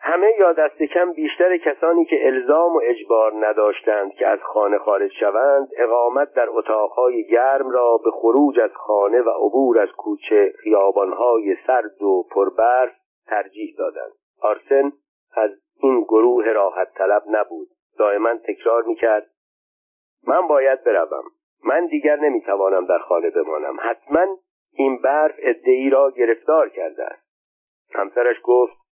[0.00, 5.12] همه یا دست کم بیشتر کسانی که الزام و اجبار نداشتند که از خانه خارج
[5.20, 11.56] شوند اقامت در اتاقهای گرم را به خروج از خانه و عبور از کوچه خیابانهای
[11.66, 12.92] سرد و پربرف
[13.26, 14.12] ترجیح دادند.
[14.42, 14.92] آرسن
[15.34, 15.50] از
[15.82, 17.68] این گروه راحت طلب نبود.
[17.98, 19.26] دائما تکرار می‌کرد
[20.26, 21.24] من باید بروم.
[21.64, 23.76] من دیگر نمی‌توانم در خانه بمانم.
[23.80, 24.26] حتما
[24.72, 27.28] این برف ادعی را گرفتار کرده است.
[27.94, 28.87] همسرش گفت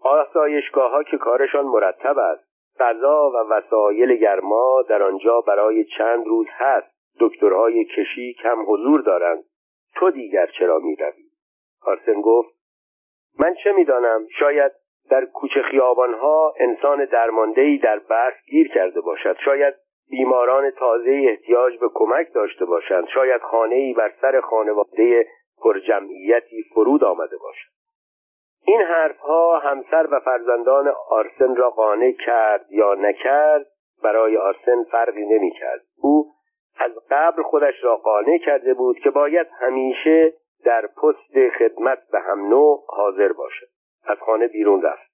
[0.00, 2.50] آسایشگاه ها که کارشان مرتب است.
[2.80, 6.90] غذا و وسایل گرما در آنجا برای چند روز هست.
[7.20, 9.44] دکترهای کشی کم حضور دارند.
[9.94, 11.24] تو دیگر چرا می‌روی؟
[11.82, 12.54] آرسن گفت
[13.38, 14.72] من چه می‌دانم؟ شاید
[15.10, 19.36] در کوچه خیابانها انسان درماندهی در برف گیر کرده باشد.
[19.44, 19.74] شاید
[20.10, 23.08] بیماران تازه احتیاج به کمک داشته باشند.
[23.08, 25.26] شاید خانه بر سر خانواده
[25.62, 27.79] پرجمعیتی فرود آمده باشد.
[28.64, 33.66] این حرفها همسر و فرزندان آرسن را قانع کرد یا نکرد
[34.02, 35.80] برای آرسن فرقی نمی‌کرد.
[36.02, 36.32] او
[36.78, 40.32] از قبل خودش را قانع کرده بود که باید همیشه
[40.64, 43.66] در پست خدمت به هم نوع حاضر باشد
[44.06, 45.10] از خانه بیرون رفت.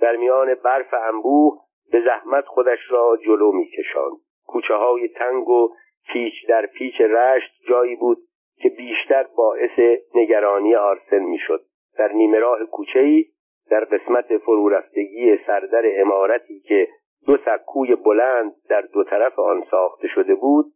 [0.00, 1.58] در میان برف انبوه
[1.92, 4.16] به زحمت خودش را جلو میکشاند.
[4.46, 5.68] کوچه های تنگ و
[6.12, 8.18] پیچ در پیچ رشت جایی بود
[8.56, 11.60] که بیشتر باعث نگرانی آرسن می‌شد.
[11.98, 12.58] در نیمه راه
[12.94, 13.24] ای
[13.70, 16.88] در قسمت فرورفتگی سردر امارتی که
[17.26, 20.66] دو سکوی بلند در دو طرف آن ساخته شده بود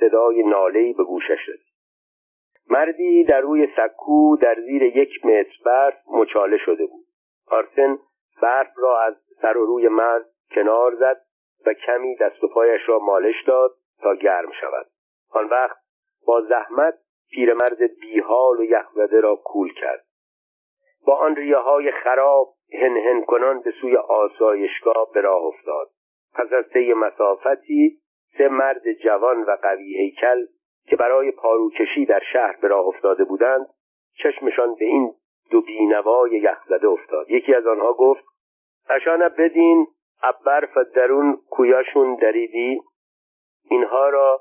[0.00, 1.68] صدای نالهای به گوشش رسید.
[2.70, 7.06] مردی در روی سکو در زیر یک متر برف مچاله شده بود.
[7.50, 7.98] آرسن
[8.42, 11.20] برف را از سر و روی مرد کنار زد
[11.66, 13.70] و کمی دست و پایش را مالش داد
[14.02, 14.86] تا گرم شود.
[15.30, 15.76] آن وقت
[16.26, 16.94] با زحمت
[17.30, 20.04] پیرمرد بیحال و یخزده را کول کرد.
[21.08, 25.88] با آن ریه های خراب هن کنان به سوی آسایشگاه به راه افتاد.
[26.34, 27.98] پس از طی مسافتی
[28.38, 30.46] سه مرد جوان و قوی هیکل
[30.86, 33.66] که برای پاروکشی در شهر به راه افتاده بودند
[34.22, 35.12] چشمشان به این
[35.50, 37.30] دو بینوای یخزده افتاد.
[37.30, 38.24] یکی از آنها گفت
[38.90, 39.86] اشانه بدین
[40.46, 42.80] برف درون کویاشون دریدی
[43.70, 44.40] اینها را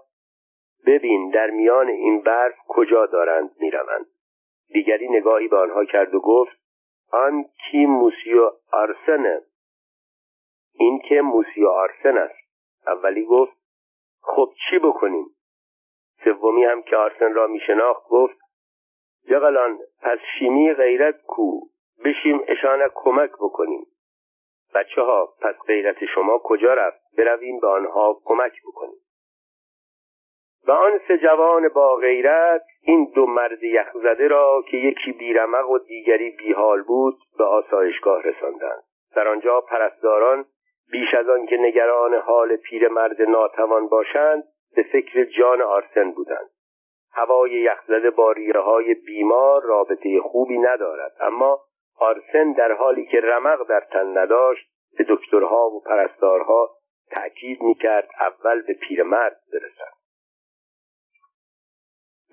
[0.87, 4.05] ببین در میان این برف کجا دارند می‌روند.
[4.69, 6.57] دیگری نگاهی به آنها کرد و گفت
[7.11, 9.41] آن کی موسیو آرسنه؟
[10.73, 12.47] این که موسیو آرسن است.
[12.87, 13.57] اولی گفت
[14.21, 15.25] خب چی بکنیم؟
[16.23, 18.37] سومی هم که آرسن را میشناخت گفت
[19.29, 21.59] جغلان پس شیمی غیرت کو؟
[22.05, 23.85] بشیم اشانه کمک بکنیم.
[24.75, 28.99] بچه ها پس غیرت شما کجا رفت؟ برویم به آنها کمک بکنیم.
[30.67, 35.77] و آن سه جوان با غیرت این دو مرد یخزده را که یکی بیرمق و
[35.77, 38.83] دیگری بیحال بود به آسایشگاه رساندند.
[39.15, 40.45] در آنجا پرستاران
[40.91, 44.43] بیش از آن که نگران حال پیرمرد ناتوان باشند
[44.75, 46.49] به فکر جان آرسن بودند.
[47.13, 51.59] هوای یخزده با ریه های بیمار رابطه خوبی ندارد اما
[51.99, 56.69] آرسن در حالی که رمق در تن نداشت به دکترها و پرستارها
[57.11, 59.96] تأکید می‌کرد اول به پیرمرد برسند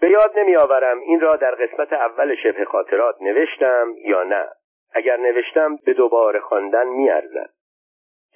[0.05, 4.49] به یاد نمیآورم این را در قسمت اول شبه خاطرات نوشتم یا نه.
[4.95, 7.51] اگر نوشتم به دوباره خواندن میارزد.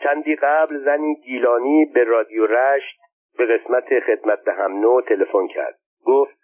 [0.03, 3.01] چندی قبل زنی گیلانی به رادیو رشت
[3.39, 5.79] به قسمت خدمت به هم نو تلفن کرد.
[6.07, 6.39] گفت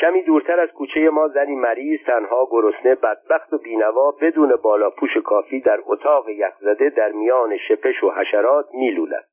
[0.00, 5.60] کمی دورتر از کوچه ما زنی مریض تنها گرسنه بدبخت و بینوا بدون بالاپوش کافی
[5.60, 9.24] در اتاق یخزده در میان شپش و حشرات میلولد.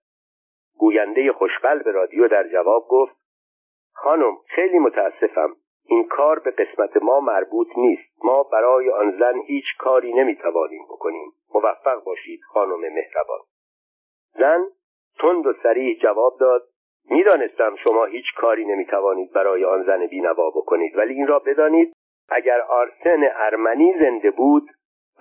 [0.77, 3.20] گوینده خوشقلب رادیو در جواب گفت
[4.03, 5.55] خانم خیلی متاسفم.
[5.85, 8.25] این کار به قسمت ما مربوط نیست.
[8.25, 11.31] ما برای آن زن هیچ کاری نمی‌توانیم بکنیم.
[11.53, 13.39] موفق باشید خانم مهربان.
[14.39, 14.65] زن
[15.19, 16.63] تند و سریح جواب داد.
[17.09, 21.93] می‌دانستم شما هیچ کاری نمی‌توانید برای آن زن بینوا بکنید ولی این را بدانید
[22.29, 24.69] اگر آرسن ارمنی زنده بود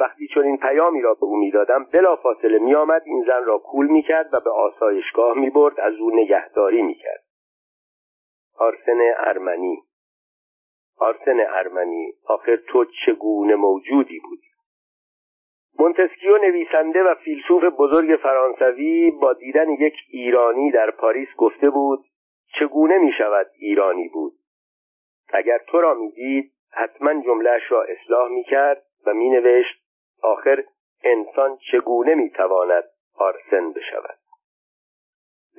[0.00, 4.28] وقتی چون این پیامی را به او می‌دادم بلافاصله میآمد این زن را کول می‌کرد
[4.32, 7.29] و به آسایشگاه می‌برد از او نگهداری می‌کرد.
[8.60, 9.82] آرسن ارمنی.
[10.96, 14.50] آرسن ارمنی آخر تو چگونه موجودی بودی؟
[15.78, 22.04] مونتسکیو نویسنده و فیلسوف بزرگ فرانسوی با دیدن یک ایرانی در پاریس گفته بود
[22.58, 24.32] چگونه می شود ایرانی بود؟
[25.28, 29.82] اگر تو را می‌دید حتما جملهش را اصلاح می کرد و می نوشت
[30.22, 30.64] آخر
[31.04, 32.84] انسان چگونه می تواند
[33.14, 34.19] آرسن بشود؟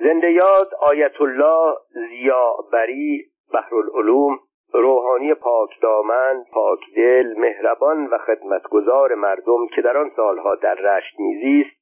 [0.02, 4.38] زنده یاد آیت الله زیابری بحرالعلوم
[4.72, 11.20] روحانی پاک دامن، پاک دل، مهربان و خدمتگزار مردم که در آن سالها در رشت
[11.20, 11.76] میزیست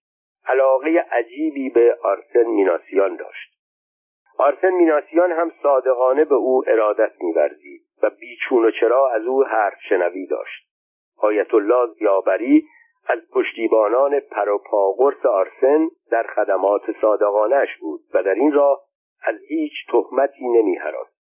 [0.47, 3.51] علاقه عجیبی به آرسن میناسیان داشت.
[4.39, 9.79] آرسن میناسیان هم صادقانه به او ارادت میورزید و بیچون و چرا از او حرف
[9.89, 10.67] شنوی داشت.
[11.19, 12.65] آیت الله زیابری
[13.07, 18.81] از پشتیبانان پروپاگرس آرسن در خدمات صادقانش بود و در این راه
[19.23, 21.21] از هیچ تهمتی نمیهراست.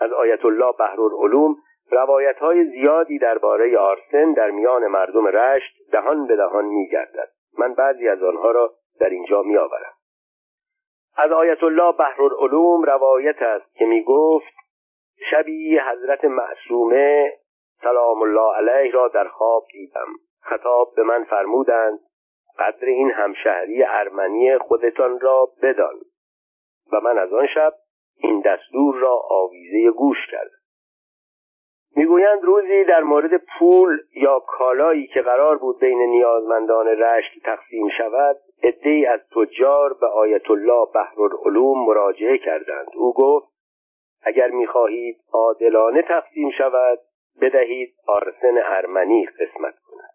[0.00, 1.56] از آیت الله بحرالعلوم
[1.90, 7.28] روایت های زیادی درباره آرسن در میان مردم رشت دهان به دهان میگردد.
[7.58, 9.92] من بعضی از آنها را در اینجا میآورم.
[11.16, 14.54] از آیت الله بحرالعلوم روایت است که می گفت
[15.30, 17.32] شبی حضرت معصومه
[17.82, 20.08] سلام الله علیه را در خواب دیدم.
[20.42, 22.00] خطاب به من فرمودند
[22.58, 25.94] قدر این همشهری ارمنی خودتان را بدان.
[26.92, 27.72] و من از آن شب
[28.22, 30.50] این دستور را آویزه گوش کرد
[31.96, 38.36] می‌گویند روزی در مورد پول یا کالایی که قرار بود بین نیازمندان رشت تقسیم شود
[38.62, 42.88] عدهای از تجار به آیت الله بحرالعلوم مراجعه کردند.
[42.94, 43.46] او گفت
[44.22, 46.98] اگر می‌خواهید عادلانه تقسیم شود
[47.40, 50.09] بدهید آرسن ارمنی قسمت کند.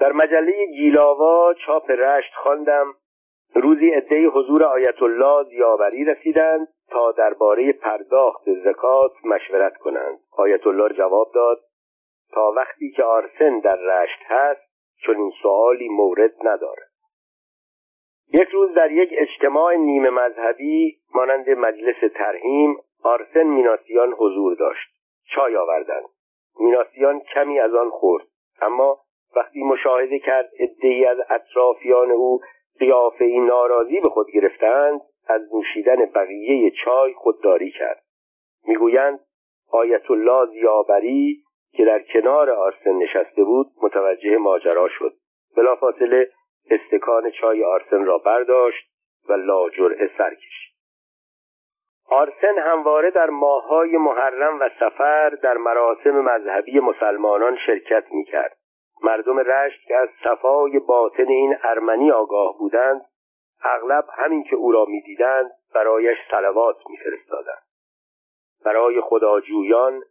[0.00, 2.94] در مجله گیلاوا چاپ رشت خواندم.
[3.54, 10.18] روزی عدهای حضور آیت الله زیاوری رسیدند تا درباره پرداخت زکات مشورت کنند.
[10.32, 11.60] آیت الله جواب داد
[12.32, 14.60] تا وقتی که آرسن در رشت هست
[15.02, 16.90] چون این سوالی مورد ندارد.
[18.34, 24.90] یک روز در یک اجتماع نیمه مذهبی مانند مجلس ترهیم آرسن میناسیان حضور داشت.
[25.34, 26.04] چای آوردند.
[26.60, 28.24] میناسیان کمی از آن خورد
[28.62, 28.98] اما
[29.36, 32.40] وقتی مشاهده کرد عدهای از اطرافیان او
[32.78, 38.02] قیافه ناراضی به خود گرفتند از نوشیدن بقیه چای خودداری کرد.
[38.66, 39.20] می‌گویند
[39.72, 41.42] آیت الله زیابری
[41.72, 45.12] که در کنار آرسن نشسته بود متوجه ماجرا شد.
[45.56, 46.30] بلافاصله
[46.70, 48.86] استکان چای آرسن را برداشت
[49.28, 50.70] و لاجرعه سر کشید.
[52.10, 58.59] آرسن همواره در ماههای محرم و سفر در مراسم مذهبی مسلمانان شرکت می‌کرد.
[59.02, 63.00] مردم رشت که از صفای باطن این ارمنی آگاه بودند
[63.64, 67.62] اغلب همین که او را می‌دیدند برایش صلوات میفرستادند.
[68.64, 70.02] برای خداجویان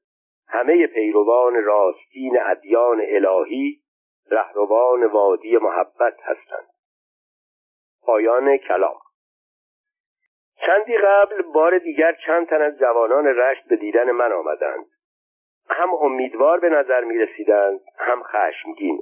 [0.48, 3.80] همه پیروان راستین ادیان الهی
[4.32, 6.68] رهروان وادی محبت هستند.
[8.02, 9.00] پایان کلام.
[10.66, 14.86] چندی قبل بار دیگر چند تن از جوانان رشت به دیدن من آمدند.
[15.70, 19.02] هم امیدوار به نظر می رسیدند هم خشمگین.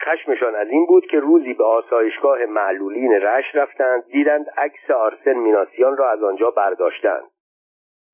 [0.00, 5.96] خشمشان از این بود که روزی به آسایشگاه معلولین رش رفتند دیدند عکس آرسن میناسیان
[5.96, 7.30] را از آنجا برداشتند.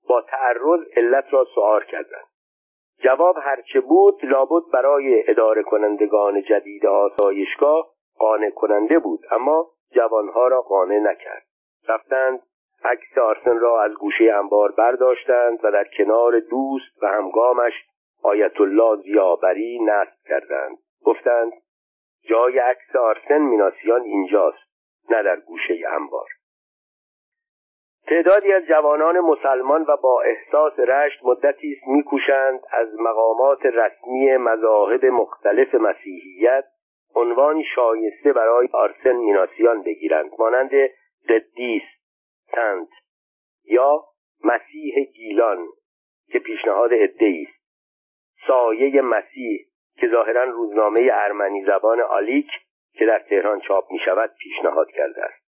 [0.09, 2.27] با تعرض علت را سوار کردند.
[2.99, 10.63] جواب هرچه بود لابد برای اداره کنندگان جدید آسایشگاه قانع کننده بود اما جوانها را
[10.63, 11.43] قانع نکرد.
[11.89, 12.43] رفتند
[12.85, 17.73] عکس آرسن را از گوشه انبار برداشتند و در کنار دوست و همگامش
[18.23, 20.79] آیت الله زیابری نصب کردند.
[21.05, 21.53] گفتند
[22.29, 24.71] جای عکس آرسن میناسیان اینجاست
[25.11, 26.27] نه در گوشه انبار.
[28.07, 35.05] تعدادی از جوانان مسلمان و با احساس رشت مدتی است میکوشند از مقامات رسمی مذاهب
[35.05, 36.65] مختلف مسیحیت
[37.15, 40.71] عنوانی شایسته برای آرسن میناسیان بگیرند مانند
[41.29, 41.83] قدیس
[42.53, 42.89] تنت
[43.65, 44.05] یا
[44.45, 45.67] مسیح گیلان
[46.33, 47.61] که پیشنهاد عدهای است
[48.47, 49.67] سایه مسیح
[49.97, 52.47] که ظاهرا روزنامه ارمنی زبان آلیک
[52.93, 55.45] که در تهران چاپ می شود پیشنهاد کرده است.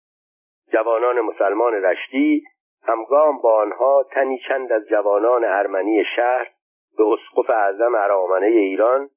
[0.73, 2.45] جوانان مسلمان رشتی
[2.83, 6.51] همگام با آنها تنی چند از جوانان ارمنی شهر
[6.99, 9.11] به اسقف اعظم ارامنه ایران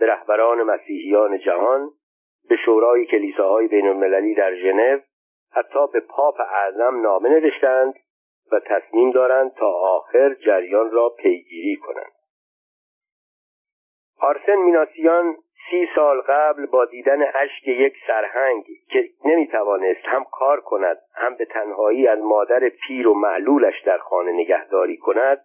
[0.00, 1.90] به رهبران مسیحیان جهان
[2.48, 4.98] به شورای کلیساهای بین المللی در ژنو
[5.54, 7.94] حتی به پاپ اعظم نامه نوشتند
[8.52, 12.12] و تصمیم دارند تا آخر جریان را پیگیری کنند.
[14.20, 15.36] آرسن میناسیان
[15.70, 21.44] سی سال قبل با دیدن اشک یک سرهنگ که نمی‌توانست هم کار کند هم به
[21.44, 25.44] تنهایی از مادر پیر و معلولش در خانه نگهداری کند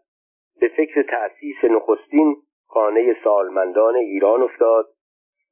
[0.60, 2.36] به فکر تأسیس نخستین
[2.68, 4.86] خانه سالمندان ایران افتاد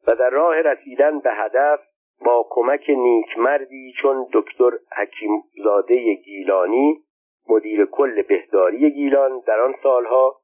[0.08, 1.80] و در راه رسیدن به هدف
[2.26, 7.04] با کمک نیکمردی چون دکتر حکیمزاده گیلانی
[7.50, 10.36] مدیر کل بهداری گیلان در آن سالها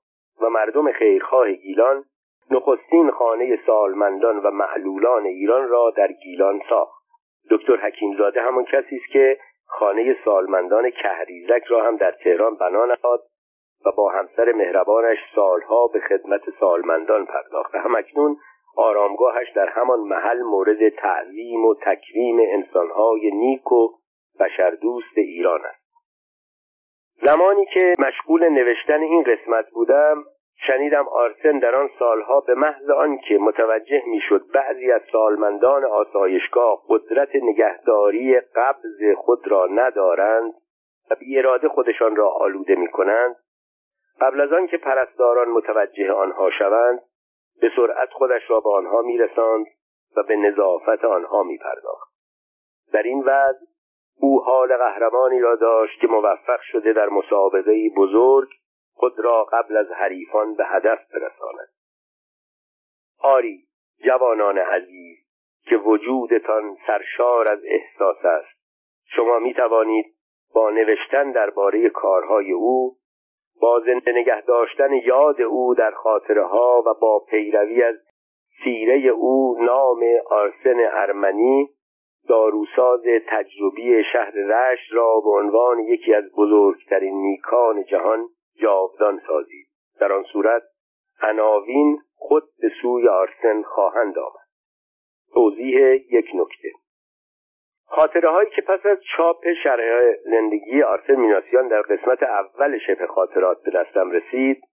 [0.41, 2.03] و مردم خیرخواه گیلان
[2.51, 7.03] نخستین خانه سالمندان و معلولان ایران را در گیلان ساخت.
[7.49, 13.23] دکتر حکیمزاده همان کسی است که خانه سالمندان کهریزک را هم در تهران بنا نهاد
[13.85, 18.37] و با همسر مهربانش سالها به خدمت سالمندان پرداخته همکنون
[18.75, 23.89] آرامگاهش در همان محل مورد تعظیم و تکریم انسانهای نیک و
[24.39, 25.83] بشردوست ایران است.
[27.21, 30.23] زمانی که مشغول نوشتن این قسمت بودم
[30.67, 37.29] شنیدم آرسن در آن سالها به محض آنکه متوجه می‌شد بعضی از سالمندان آسایشگاه قدرت
[37.35, 40.53] نگهداری قبض خود را ندارند
[41.11, 43.35] و بی اراده خودشان را آلوده می کنند
[44.21, 46.99] قبل از آنکه پرستاران متوجه آنها شوند
[47.63, 49.65] به سرعت خودش را به آنها میرساند
[50.17, 52.13] و به نظافت آنها میپرداخت.
[52.93, 53.65] در این وضع
[54.19, 58.49] او حال قهرمانی را داشت که موفق شده در مسابقه بزرگ
[58.93, 61.69] خود را قبل از حریفان به هدف برساند.
[63.19, 63.63] آری
[64.05, 65.17] جوانان عزیز
[65.65, 68.57] که وجودتان سرشار از احساس است.
[69.05, 70.05] شما می توانید
[70.53, 72.97] با نوشتن درباره کارهای او
[73.61, 77.95] با زنده نگه داشتن یاد او در خاطره ها و با پیروی از
[78.63, 81.69] سیره او نام آرسن ارمنی
[82.27, 88.27] داروساز تجربی شهر رشت را به عنوان یکی از بزرگترین نیکان جهان
[88.61, 89.67] جاودان سازید.
[89.99, 90.63] در آن صورت
[91.21, 94.47] عناوین خود به سوی آرسن خواهند آمد.
[95.33, 95.77] توضیح
[96.11, 96.69] یک نکته.
[97.95, 103.63] خاطره هایی که پس از چاپ شرح زندگی آرسن میناسیان در قسمت اول شبه خاطرات
[103.63, 104.63] به دستم رسید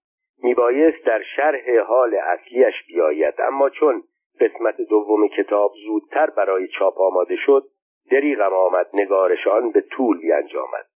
[0.42, 3.34] میبایست در شرح حال اصلیش بیاید.
[3.38, 4.02] اما چون
[4.40, 7.64] قسمت دوم کتاب زودتر برای چاپ آماده شد
[8.10, 10.86] دریغم آمد نگارش آن به طول بیانجامد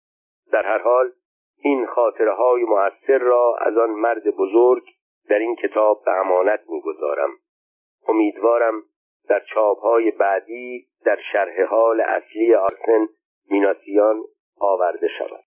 [0.52, 1.10] در هر حال
[1.62, 4.82] این خاطره های مؤثر را از آن مرد بزرگ
[5.28, 7.30] در این کتاب به امانت می‌گذارم.
[8.08, 8.82] امیدوارم
[9.28, 13.08] در چاپ های بعدی در شرح حال اصلی آرسن
[13.50, 14.22] میناسیان
[14.60, 15.43] آورده شود.